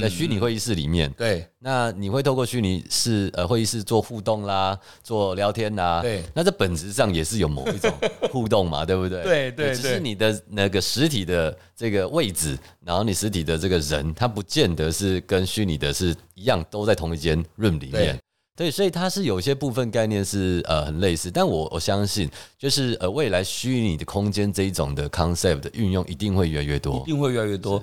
[0.00, 7.92] 在虚拟会议室里面，对，那你会透过虚拟室呃会议室做互动啦，做聊天啦，对，那这本质上也是有某一种
[8.30, 9.20] 互动嘛， 对不对？
[9.24, 18.16] 对对，只是你的那个实体的这个位置，然后你实体的这个人，他不见得是跟虚拟的是一样，都在同一间 room 里面。
[18.54, 27.82] 对，所以它是有些部分概念是呃很类似，但我我相信就是呃未来虚拟的空间这一种的 concept 的运用一定会越来越多，一定会越来越多。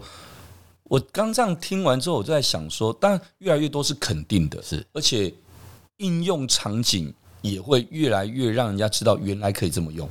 [0.83, 5.33] 我刚这样听完之后，我就在想说，当然越来越多是肯定的，是，而且
[5.97, 10.07] 应用场景也会越来越让人家知道原来可以这么用。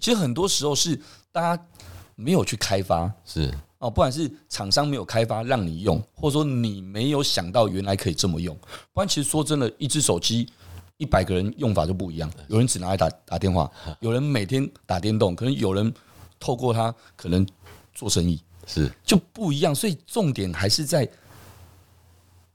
[0.00, 1.00] 其实很多时候是
[1.32, 1.66] 大家
[2.14, 3.52] 没有去开发，是。
[3.78, 8.56] 哦，不管是厂商没有开发让你用，或者说你没有想到原来可以这么用，
[8.92, 10.48] 不然其实说真的，一只手机
[10.96, 12.30] 一百个人用法就不一样。
[12.48, 15.92] 有人只拿来打打电话，有人每天打电动，可能有人
[16.40, 17.46] 透过它可能
[17.94, 19.74] 做生意，是就不一样。
[19.74, 21.06] 所以重点还是在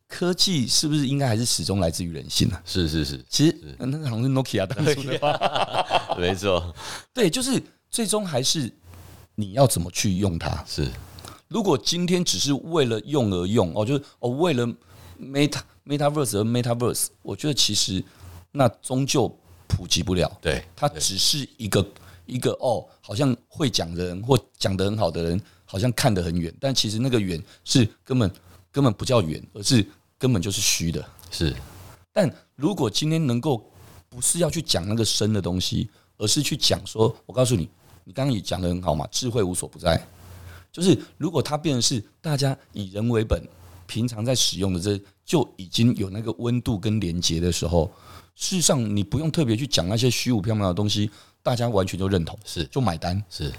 [0.08, 2.60] 科技是不是应该还是始终来自于人性呢？
[2.66, 6.76] 是是是，其实那好像是 Nokia 当初的话， 没错，
[7.14, 8.74] 对，就是最终还是
[9.36, 10.90] 你要怎么去用它是。
[11.52, 14.66] 如果今天只是为了用而用哦，就是哦为了
[15.20, 18.02] meta metaverse 而 metaverse，我觉得其实
[18.54, 19.30] 那终究
[19.68, 20.32] 普及不了。
[20.42, 21.86] 对，它只是一个
[22.26, 28.32] 一个哦，好像会讲的人或讲得很好的人，好像看得很远，但其实那个远是根本
[28.72, 29.86] 根本不叫远，而是
[30.18, 31.06] 根本就是虚的。
[31.32, 31.54] 是，
[32.14, 33.70] 但如果今天能够
[34.08, 37.70] 不是要去讲那个深的东西，而是去讲说，我告诉你，
[38.06, 40.02] 你刚刚也讲的很好嘛，智慧无所不在。
[40.72, 43.42] 就是如果它变成是大家以人为本，
[43.86, 47.92] 平常在使用的这就已经有那个温度跟连接的时候，
[48.36, 51.12] 事实上你不用特别去讲那些虚无缥缈的东西，
[51.44, 52.64] 大家完全就认同，是。
[52.66, 53.52] 就买单，是。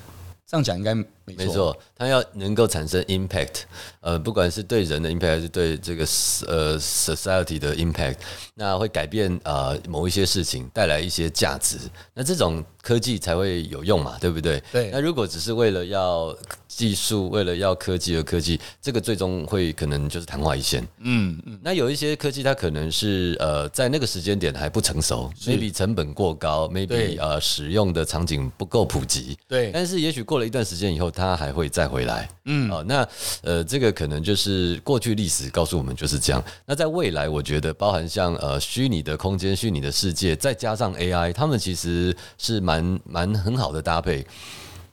[0.46, 0.94] 这样讲应该
[1.24, 1.76] 没错。
[1.96, 3.62] 它要能够产生 impact，
[4.00, 6.04] 呃，不管是对人的 impact 还是对这个
[6.46, 8.16] 呃 society 的 impact，
[8.54, 11.78] 那会改变呃某一些事情，带来一些价值，
[12.14, 14.60] 那这种科技才会有用嘛，对不对？
[14.72, 14.90] 对。
[14.90, 20.82] 那如果只是为了要技术为了要科技而科技，这个最终会可能就是昙花一现。
[20.98, 21.56] 嗯嗯。
[21.62, 29.38] 那有一些科技，它可能是呃在那个时间点还不成熟，maybe 成本过高，maybe 呃使用的场景不够普及。
[29.46, 29.70] 对。
[29.72, 32.28] 但是也许过了一段时间以后，它还会再回来。
[32.46, 32.70] 嗯。
[32.70, 33.06] 哦，那
[33.42, 36.42] 呃这个可能就是过去历史告诉我们就是这样。
[36.66, 44.26] 那在未来，我觉得包含像呃虚拟的空间、虚拟的世界，再加上 AI，他们其实是蛮蛮很好的搭配，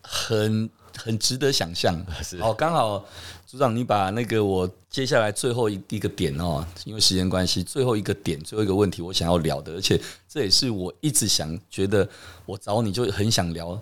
[0.01, 0.70] 很。
[0.97, 1.95] 很值得想象，
[2.41, 3.05] 哦，刚好
[3.47, 9.97] 组长，你把那个我接下来最后一一个点哦，因为时间关系，最后一个点，最后一个问题，我想要聊的，而且
[10.28, 12.05] 这也是我一直想觉得
[12.45, 13.80] 我找你就很想聊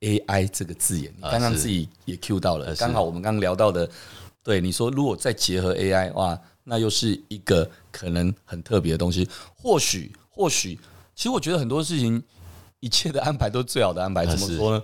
[0.00, 3.88] AI 这个字眼，你刚刚自己也 cue 到了，刚好我们刚刚聊到的，
[4.42, 10.78] 对你说，如果再结合 AI，哇，那又是一个可能很特别的东西，或许，或许，
[11.14, 12.22] 其实我觉得很多事情，
[12.80, 14.82] 一切的安排都是最好的安排，怎么说呢？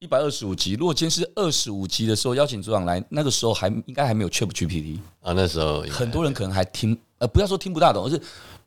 [0.00, 8.18] 一百二十五集，如果今天是二十五集的时候邀请组长来，那个时候还应该还没有 ChatGPT 啊，那时候很多人可能还听呃，不要说听不大懂，而是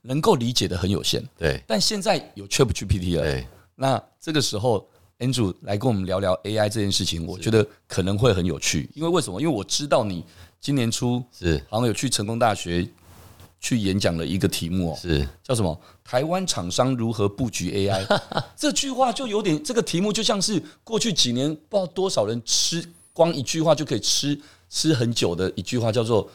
[0.03, 1.27] 能够理解的很有限。
[1.35, 4.87] 对，但现在有 ChatGPT 了，对，那这个时候
[5.23, 8.89] Andrew 来跟我们聊聊 AI 这件事情，我觉得可能会很有趣。
[8.93, 9.39] 因为为什么？
[9.39, 10.25] 因为我知道你
[10.59, 12.87] 今年初是好像有去成功大学。
[13.65, 15.79] 去演讲了一个题目哦，是叫什么？
[16.03, 18.05] 台湾厂商如何布局 AI？
[18.57, 24.37] 这句话就有点，这个题目就像是过去几年不知道多少人吃光一句话就可以吃
[24.69, 26.29] 吃很久的一句话，叫做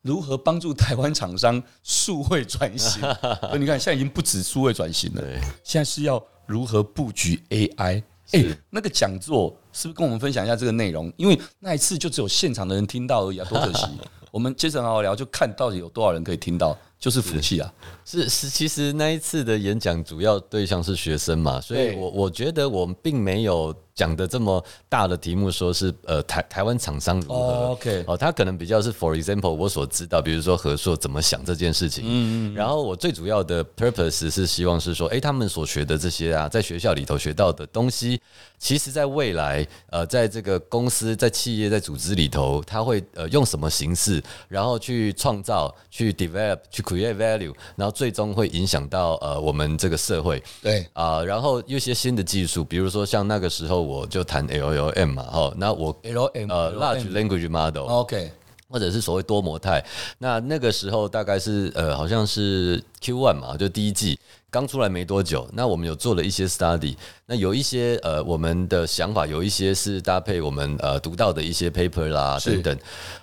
[0.00, 3.02] 如何帮助台湾厂商数位转型。
[3.60, 5.22] 你看，现在已经不止数位转型了，
[5.62, 8.02] 现在是要如何布局 AI？
[8.32, 11.12] 哎，那个讲座是不是跟我们分享一下这个内容？
[11.16, 13.86] 因为那一次就只有现场的人听到而已啊，多可惜。
[14.32, 17.72] 我们接着好好聊，就看到底有多少人可以听到，就是福气啊！
[18.04, 23.74] 是是，其实那一次的演讲主要对象是学生嘛，所以我我觉得我们并没有。
[23.94, 32.02] 讲的这么大的题目，说是呃台台湾厂商如何？OK，哦，他可能比较是 For example，我所知道，比如说和硕怎么想这件事情。
[32.04, 32.08] 嗯
[32.52, 32.54] 嗯。
[32.56, 38.20] 然后我最主要的 purpose 是希望是说，哎，他们所学的这些啊，在学校里头学到的东西，
[38.58, 50.42] 其实在未来呃，在这个公司、在企业、在组织里头，他会呃用什么形式，然后去创造、去 develop、去 create value，然后最终会影响到呃我们这个社会。
[50.62, 53.74] 对啊，然后有些新的技术，比如说像那个时候。
[53.84, 58.30] 我就谈 LLM 嘛，哈，那我 LM 呃 Large Language Model，OK，
[58.68, 59.84] 或者是所谓多模态，
[60.18, 64.18] 那那个时候大概是呃好像是 Q one 嘛，就第一季
[64.54, 66.94] 刚出来没多久，那我们有做了一些 study，
[67.26, 72.78] 那有一些呃我们的想法，有一些是搭配我们呃读到的一些 paper 啦等等，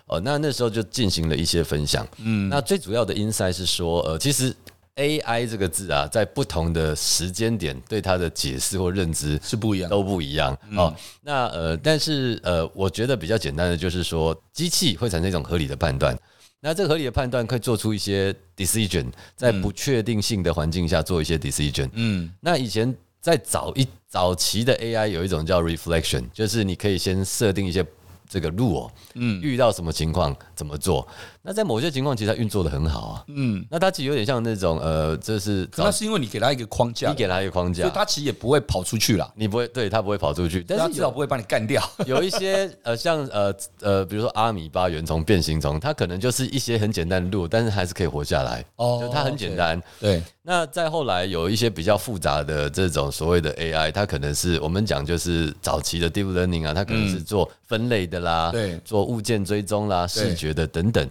[0.08, 4.54] 哦，那那时候就进行了一些分享，嗯，那最主要的 insight 是说，呃，其实。
[4.98, 10.56] AI 这个字啊，在不同的时间点对它的解释或认知是不一样，都不一样。
[10.76, 16.16] 哦，那呃，但是呃，我觉得比较简单的就是说，机器会产生一种合理的判断。
[16.62, 21.90] 那这个合理的判断可以做出一些 decision，在不确定性的环境下做一些 decision。
[21.94, 27.86] 嗯，那以前在早一早期的 AI 有一种叫 reflection，就是你可以先设定一些。
[28.34, 31.06] 这个路哦，嗯，遇到什么情况怎么做？
[31.44, 41.82] 那在某些情况，其实它运作的很好啊，嗯，那它其实有点像那种呃，这是那是因为你给它一个框架，你给它一个框架，所以它其实也不会跑出去啦，你不会，对，它不会跑出去，但是至少不会把你干掉。
[42.06, 50.22] 有一些呃，像呃呃，比如说阿米巴原虫、变形虫，它可能就是一些很简单的路，但是还是可以活下来，哦，就它很简单，对。
[50.44, 61.08] 那再后来有一些比较复杂的这种所谓的 AI，它可能是我们讲就是早期的 deep learning 啊，它可能是做分类的啦，对，做物件追踪啦、视觉的等等。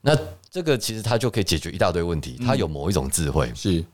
[0.00, 0.16] 那
[0.50, 3.52] 这个其实它就可以解决一大堆问题，它有某一种智慧。
[3.54, 3.84] 是。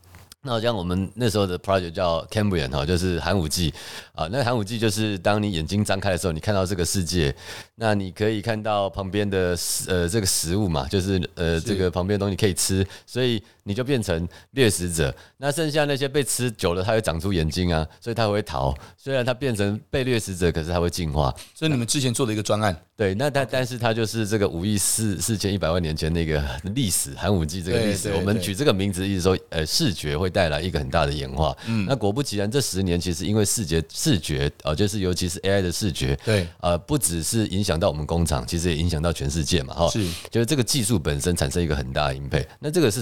[0.41, 3.73] 那好像我们那时候的 project 叫 Cambrian 哈，就是寒武纪
[4.13, 4.27] 啊。
[4.31, 7.35] 那寒武纪就是当你眼睛张开的时候，你看到这个世界，
[7.75, 13.41] 那你可以看到旁边的食呃这个食物嘛，就是呃这个旁边的东西可以吃，所以。
[13.67, 18.71] 你就变成掠食者，那剩下那些被吃久了，它会长出眼睛啊，所以它会逃。
[18.95, 21.33] 虽然它变成被掠食者，可是它会进化。
[21.55, 26.43] 所以你们之前做的一个专案，对，那但但是它就是这个五亿四四千一百万年前那个
[26.75, 31.57] 历史寒武纪这个历史，我们取这个名字意思说，呃，视觉会带来一个很大的演化。
[31.65, 42.45] 嗯，那果不其然，这十年其实因为视觉视觉啊，就是尤其是 AI 的视觉，对，呃，不只是影响到我们工厂，其实也影响到全世界嘛，哈，是，就是这个技术本身产生一个很大的 impact。
[42.59, 43.01] 那这个是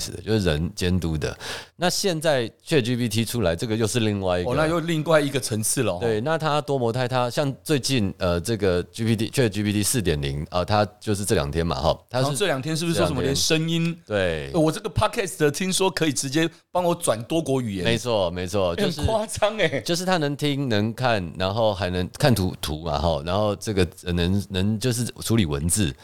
[0.00, 0.22] supervise。
[0.24, 1.36] 就是人监督的，
[1.76, 5.98] 那现在 ChatGPT 出来，这个又是另外一个，哦，那又另外一个层次了。
[6.00, 13.96] 对，那它多模态，它像最近呃，这个 GPT ChatGPT 四点零啊，它就是这两天嘛，哈，它是这两天是不是说什么连声音？
[14.06, 25.94] 对，我这个 Podcast 听说可以直接帮我转多国语言，没错没错，就是夸张哎，就是它能听能看，然后还能看图图嘛，哈，然后这个能能就是处理文字。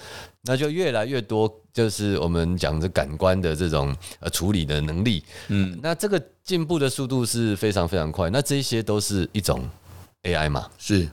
[0.46, 8.30] 那就越来越多，就是我们讲的感官的这种呃处理的能力，嗯，那这个进步的速度是非常非常快。
[8.30, 9.68] 那这些都是一种
[10.22, 11.08] AI 嘛，是，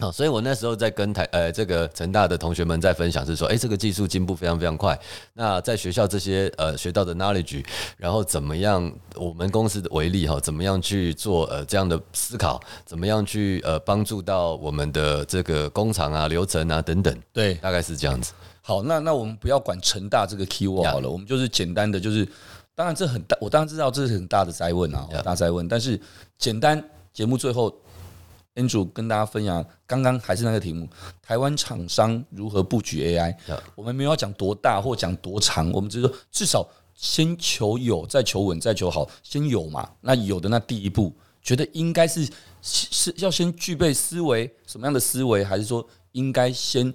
[0.00, 4.98] 好，所以我那时候在跟台呃这个成大的同学们在分享，是说，哎，这个技术进步非常非常快。
[5.34, 7.64] 那在学校这些呃学到的 knowledge，
[7.96, 18.32] 然后怎么样，我们公司的为例哈，怎么样去做呃这样的思考，怎么样去呃帮助到我们的这个工厂啊、流程啊等等，对，大概是这样子。
[18.62, 22.26] 好，那那我们不要管成大这个 keyword 好了，我们就是简单的，就是
[22.74, 25.66] 当然这很大，我当然知道这是很大的灾问啊，大灾问。
[25.66, 26.00] 但是
[26.38, 26.82] 简单
[27.12, 27.74] 节目最后
[28.54, 30.88] ，Andrew 跟大家分享，刚刚还是那个题目，
[31.20, 33.34] 台湾厂商如何布局 AI？
[33.74, 39.90] 我们没有要讲多大或讲多长，我们只是说至少先求有，再求稳，再求好，先有嘛。
[40.00, 42.28] 那有的那第一步，觉得应该是
[42.62, 46.92] 是要先具备思维什么样的思维，还是说应该先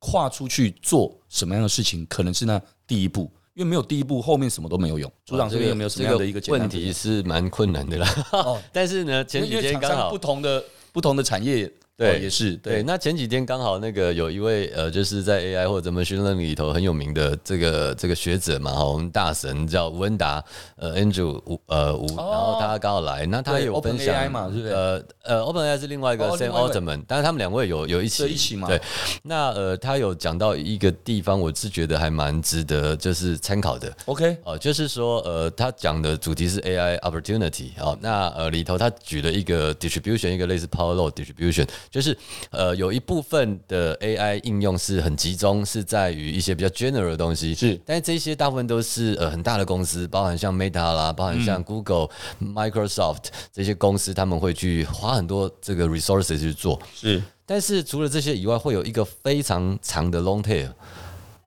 [0.00, 2.04] 跨出去做什么样的事情？
[2.06, 5.10] 可能是那第一步，因为没有第一步，后面什么都没有用。
[5.24, 6.92] 组长这边有没有什么样的一个问题？
[6.92, 8.26] 是蛮困难的啦。
[8.32, 11.72] 哦， 但是呢，前几天刚好不同的不同的产业。
[12.00, 12.82] 对，也是对，对。
[12.82, 20.42] 那前几天刚好那个有一位呃，就是在 AI 或者 Machine Learning 里头很有名的这个这个学者嘛，哈，我们大神叫吴恩达，
[20.76, 24.72] 呃，Andrew 吴呃吴，然后他刚好来，那他有分享 AI 嘛，是不是？
[24.72, 28.66] 呃呃，OpenAI 是另外一个 Sam Altman，但是他们两位有有一起一起嘛？
[28.66, 28.80] 对。
[29.22, 33.94] 那呃，他有讲到一个地方，我是觉得还蛮值得就是参考的。
[34.06, 42.16] OK，哦，就是说呃，他讲的主题是 AI Opportunity，哦，那呃里头他举了一个 distribution，一个类似 Power Law distribution，就是
[42.50, 42.60] 呃。
[42.60, 47.54] 呃，有一部分的 AI 应用是很集中，是在于一些比较 general 的东西。
[47.54, 52.08] 是，但是这些大部分都是呃很大的公司，包含像 Meta 啦，包含像 Google、
[52.40, 56.78] 嗯、Microsoft 这些公司，他们会去花很多这个 resources 去做。
[56.94, 60.68] 是，但是除了这些以外，会有一个非常长的 long tail。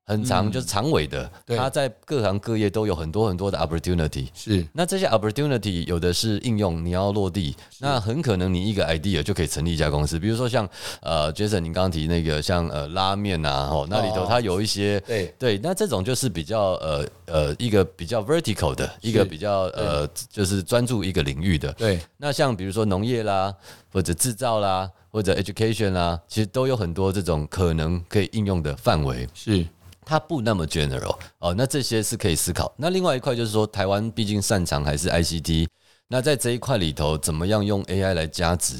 [0.05, 4.27] 很长，就是长尾的，它在各行各业都有很多很多的 opportunity。
[4.33, 10.19] 是，那这些 opportunity 有的是应用，你要落地，那很可能你一个 idea 就可以成立一家公司。
[10.19, 10.67] 比如说像
[11.01, 21.71] 呃，Jason，你刚刚提那个像呃拉面啊，哦，那里头它有一些，对对，那这种就是比较呃呃一个比较 vertical 的一个比较呃就是专注一个领域的。
[21.73, 23.53] 对，那像比如说农业啦，
[23.89, 29.25] 或者制造啦，或者 education 啦，其实都有很多这种可能可以应用的范围。
[29.33, 29.65] 是。
[30.05, 32.73] 它不那么 general 哦，那这些是可以思考。
[32.77, 35.67] 那另外一块就是说，台湾毕竟擅长还是 ICT，
[36.07, 38.75] 那在这一块里头，怎么样用 AI 来加值？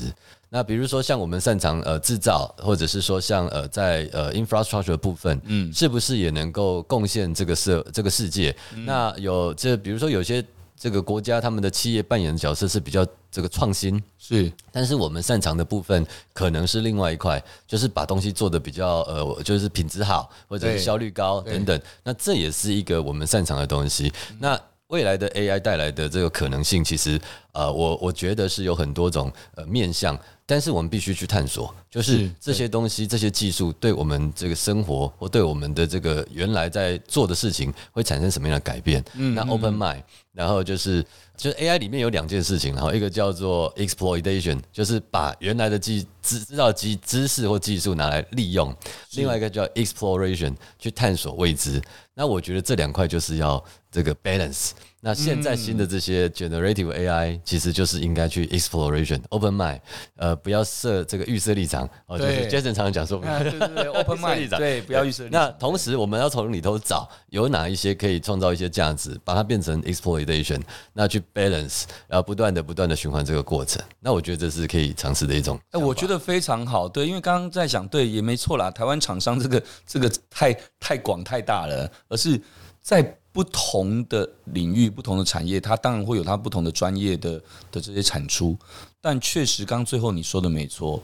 [0.50, 8.56] 那比如说像我们擅长呃制造，或者是说像呃在呃 infrastructure 的部分，嗯，是不是也能够贡献这个社这个世界？
[8.76, 10.44] 嗯、那有这比如说有些。
[10.78, 24.12] 这个国家他们的企业扮演的角色是比较这个创新，是，但是我们擅长的部分可能是另外一块，就是把东西做得比较呃，就是品质好或者是效率高等等，那这也是一个我们擅长的东西。
[24.40, 27.20] 那未来的 AI 带来的这个可能性，其实
[27.54, 30.20] 呃，我我觉得是有很多种呃面向。
[30.46, 39.02] 但是我们必须去探索，就是这些东西、这些技术对我们这个生活或对我们的这个原来在做的事情会产生什么样的改变？
[39.14, 40.04] 那 Open Mind，
[40.34, 41.06] 然后就是
[41.38, 48.74] 就是 AI 里面有两件事情，然后一个叫做 Exploitation，就是把原来的技知知道技知识或技术拿来利用；
[49.16, 51.82] 另外一个叫 Exploration，去探索未知。
[52.16, 54.72] 那我觉得这两块就是要这个 balance。
[55.06, 59.82] 那现在新的这些 generative AI 其实就是应该去 exploration open mind，
[60.16, 61.88] 呃，不要设这个预设立场。
[62.06, 65.42] 哦，就是 Jason 常常讲说，对对对， open mind，对，不要预设立场。
[65.42, 70.62] 那同时我们要从里头找有哪一些可以创造一些价值，把它变成 exploitation，
[70.94, 73.84] 那去 balance，然后不断的不断的循环这个过程。
[74.00, 75.60] 那我觉得这是可以尝试的一种。
[75.72, 78.72] 哎，我觉得非常好，对，因为刚刚在讲，对，也没错啦。
[78.72, 82.40] 台湾厂商这个这个太太广太大了，而是
[82.82, 83.14] 在。
[83.34, 88.56] 不同的领域、不同的产业，它当然会有它不同的专业的的这些产出。
[89.02, 91.02] 但确实，刚最后你说的没错，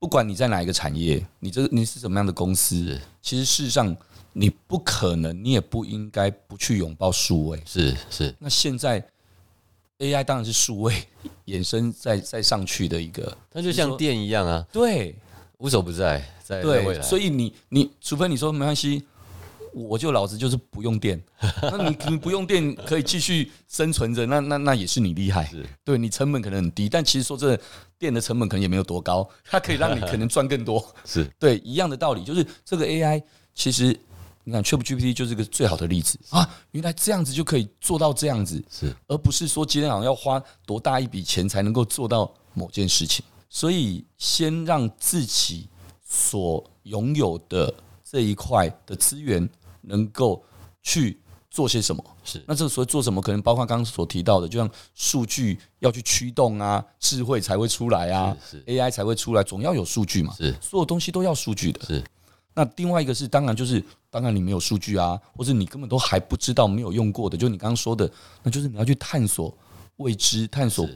[0.00, 3.96] 不管你在哪一个产业，你这你是什么样的公司，其实事实上
[4.32, 7.62] 你不可能，你也不应该不去拥抱数位。
[7.64, 8.34] 是是。
[8.40, 9.00] 那现在
[10.00, 10.92] AI 当然是数位
[11.46, 15.14] 衍生再再上去的一个，它就像电一样啊，对，
[15.58, 17.00] 无所不在，在未来。
[17.00, 19.04] 所以你你除非你说没关系。
[19.76, 21.22] 我就老子就是不用电，
[21.60, 25.52] 那你你不用电可以继续生存着，那那那也是你厉害，
[25.84, 27.58] 对你成本可能很低，但其实说这
[27.98, 31.30] 电的成本可能也没有多高， 它可以让你可能赚更多， 是。
[31.38, 33.22] 对一样的道理，就是这个 AI
[33.54, 33.94] 其实
[34.44, 36.18] 你看 ChatGPT 就是个最好的例子。
[36.30, 38.96] 啊，原来这样子就可以做到这样子，是。
[39.08, 45.68] 而不是说今天好像要花多大一笔钱才能够做到某件事情，所以先让自己
[46.02, 49.46] 所拥有的这一块的资源。
[49.86, 50.44] 能够
[50.82, 51.20] 去
[51.50, 52.04] 做些什么？
[52.22, 53.20] 是那这个时候做什么？
[53.22, 60.34] 可能包括刚刚所提到的，就像数据要去驱动啊，智慧才会出来啊，是 AI 才会出来，总要有数据嘛。
[60.36, 61.84] 是所有东西都要数据的。
[61.84, 62.04] 是
[62.54, 68.10] 那另外一个是，当然就是，当然你没有数据啊，或者你根本都还不知道没有用过的，就你刚刚说的，
[68.42, 69.54] 那就是你要去探索
[69.96, 70.88] 未知，探索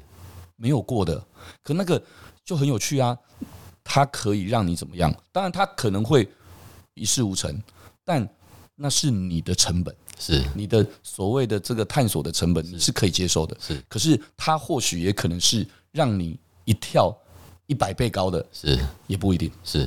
[0.57, 1.23] 没有过的。
[1.63, 2.03] 可那个
[2.45, 3.17] 就很有趣啊，
[3.85, 5.15] 它可以让你怎么样？
[5.33, 6.27] 当然它可能会
[6.95, 7.63] 一事无成，
[8.07, 8.27] 但
[8.83, 13.55] 那是你的成本，是你的所谓的这个探索的成本，你是可以接受的。
[13.61, 17.15] 是，可是它或许也可能是让你一跳
[17.67, 19.53] 一百倍高的，是也不一定。
[19.63, 19.87] 是，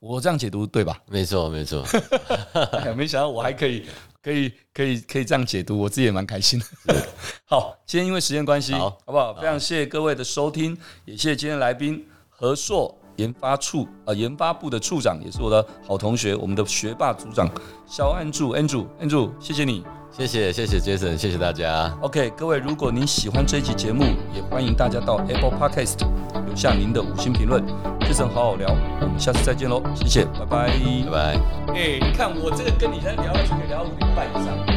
[0.00, 1.00] 我这样解读对吧？
[1.08, 1.82] 没错，没错。
[2.94, 3.86] 没想到我还可以
[4.22, 7.06] 可以可以可以这样解读，我自己也蛮开心的。
[7.48, 9.32] 好，今天因为时间关系，好，好不好？
[9.32, 10.76] 非常谢谢各位的收听，
[11.06, 17.48] 也谢谢今天来宾何硕研发处呃研发部的处长，也是我的好同学，我们的学霸组长
[17.86, 21.96] 肖安柱 Andrew Andrew，谢谢你，谢谢谢谢 Jason，谢谢大家。
[22.00, 24.04] OK，各位，如果您喜欢这一集节目，
[24.34, 25.98] 也欢迎大家到 Apple Podcast
[26.46, 27.62] 留下您的五星评论。
[28.00, 28.68] Jason 好好聊，
[29.00, 30.68] 我们下次再见喽，谢谢，拜拜，
[31.06, 31.18] 拜拜。
[31.74, 34.75] 哎，你看我这个跟你在聊下去可以聊到五点半以上。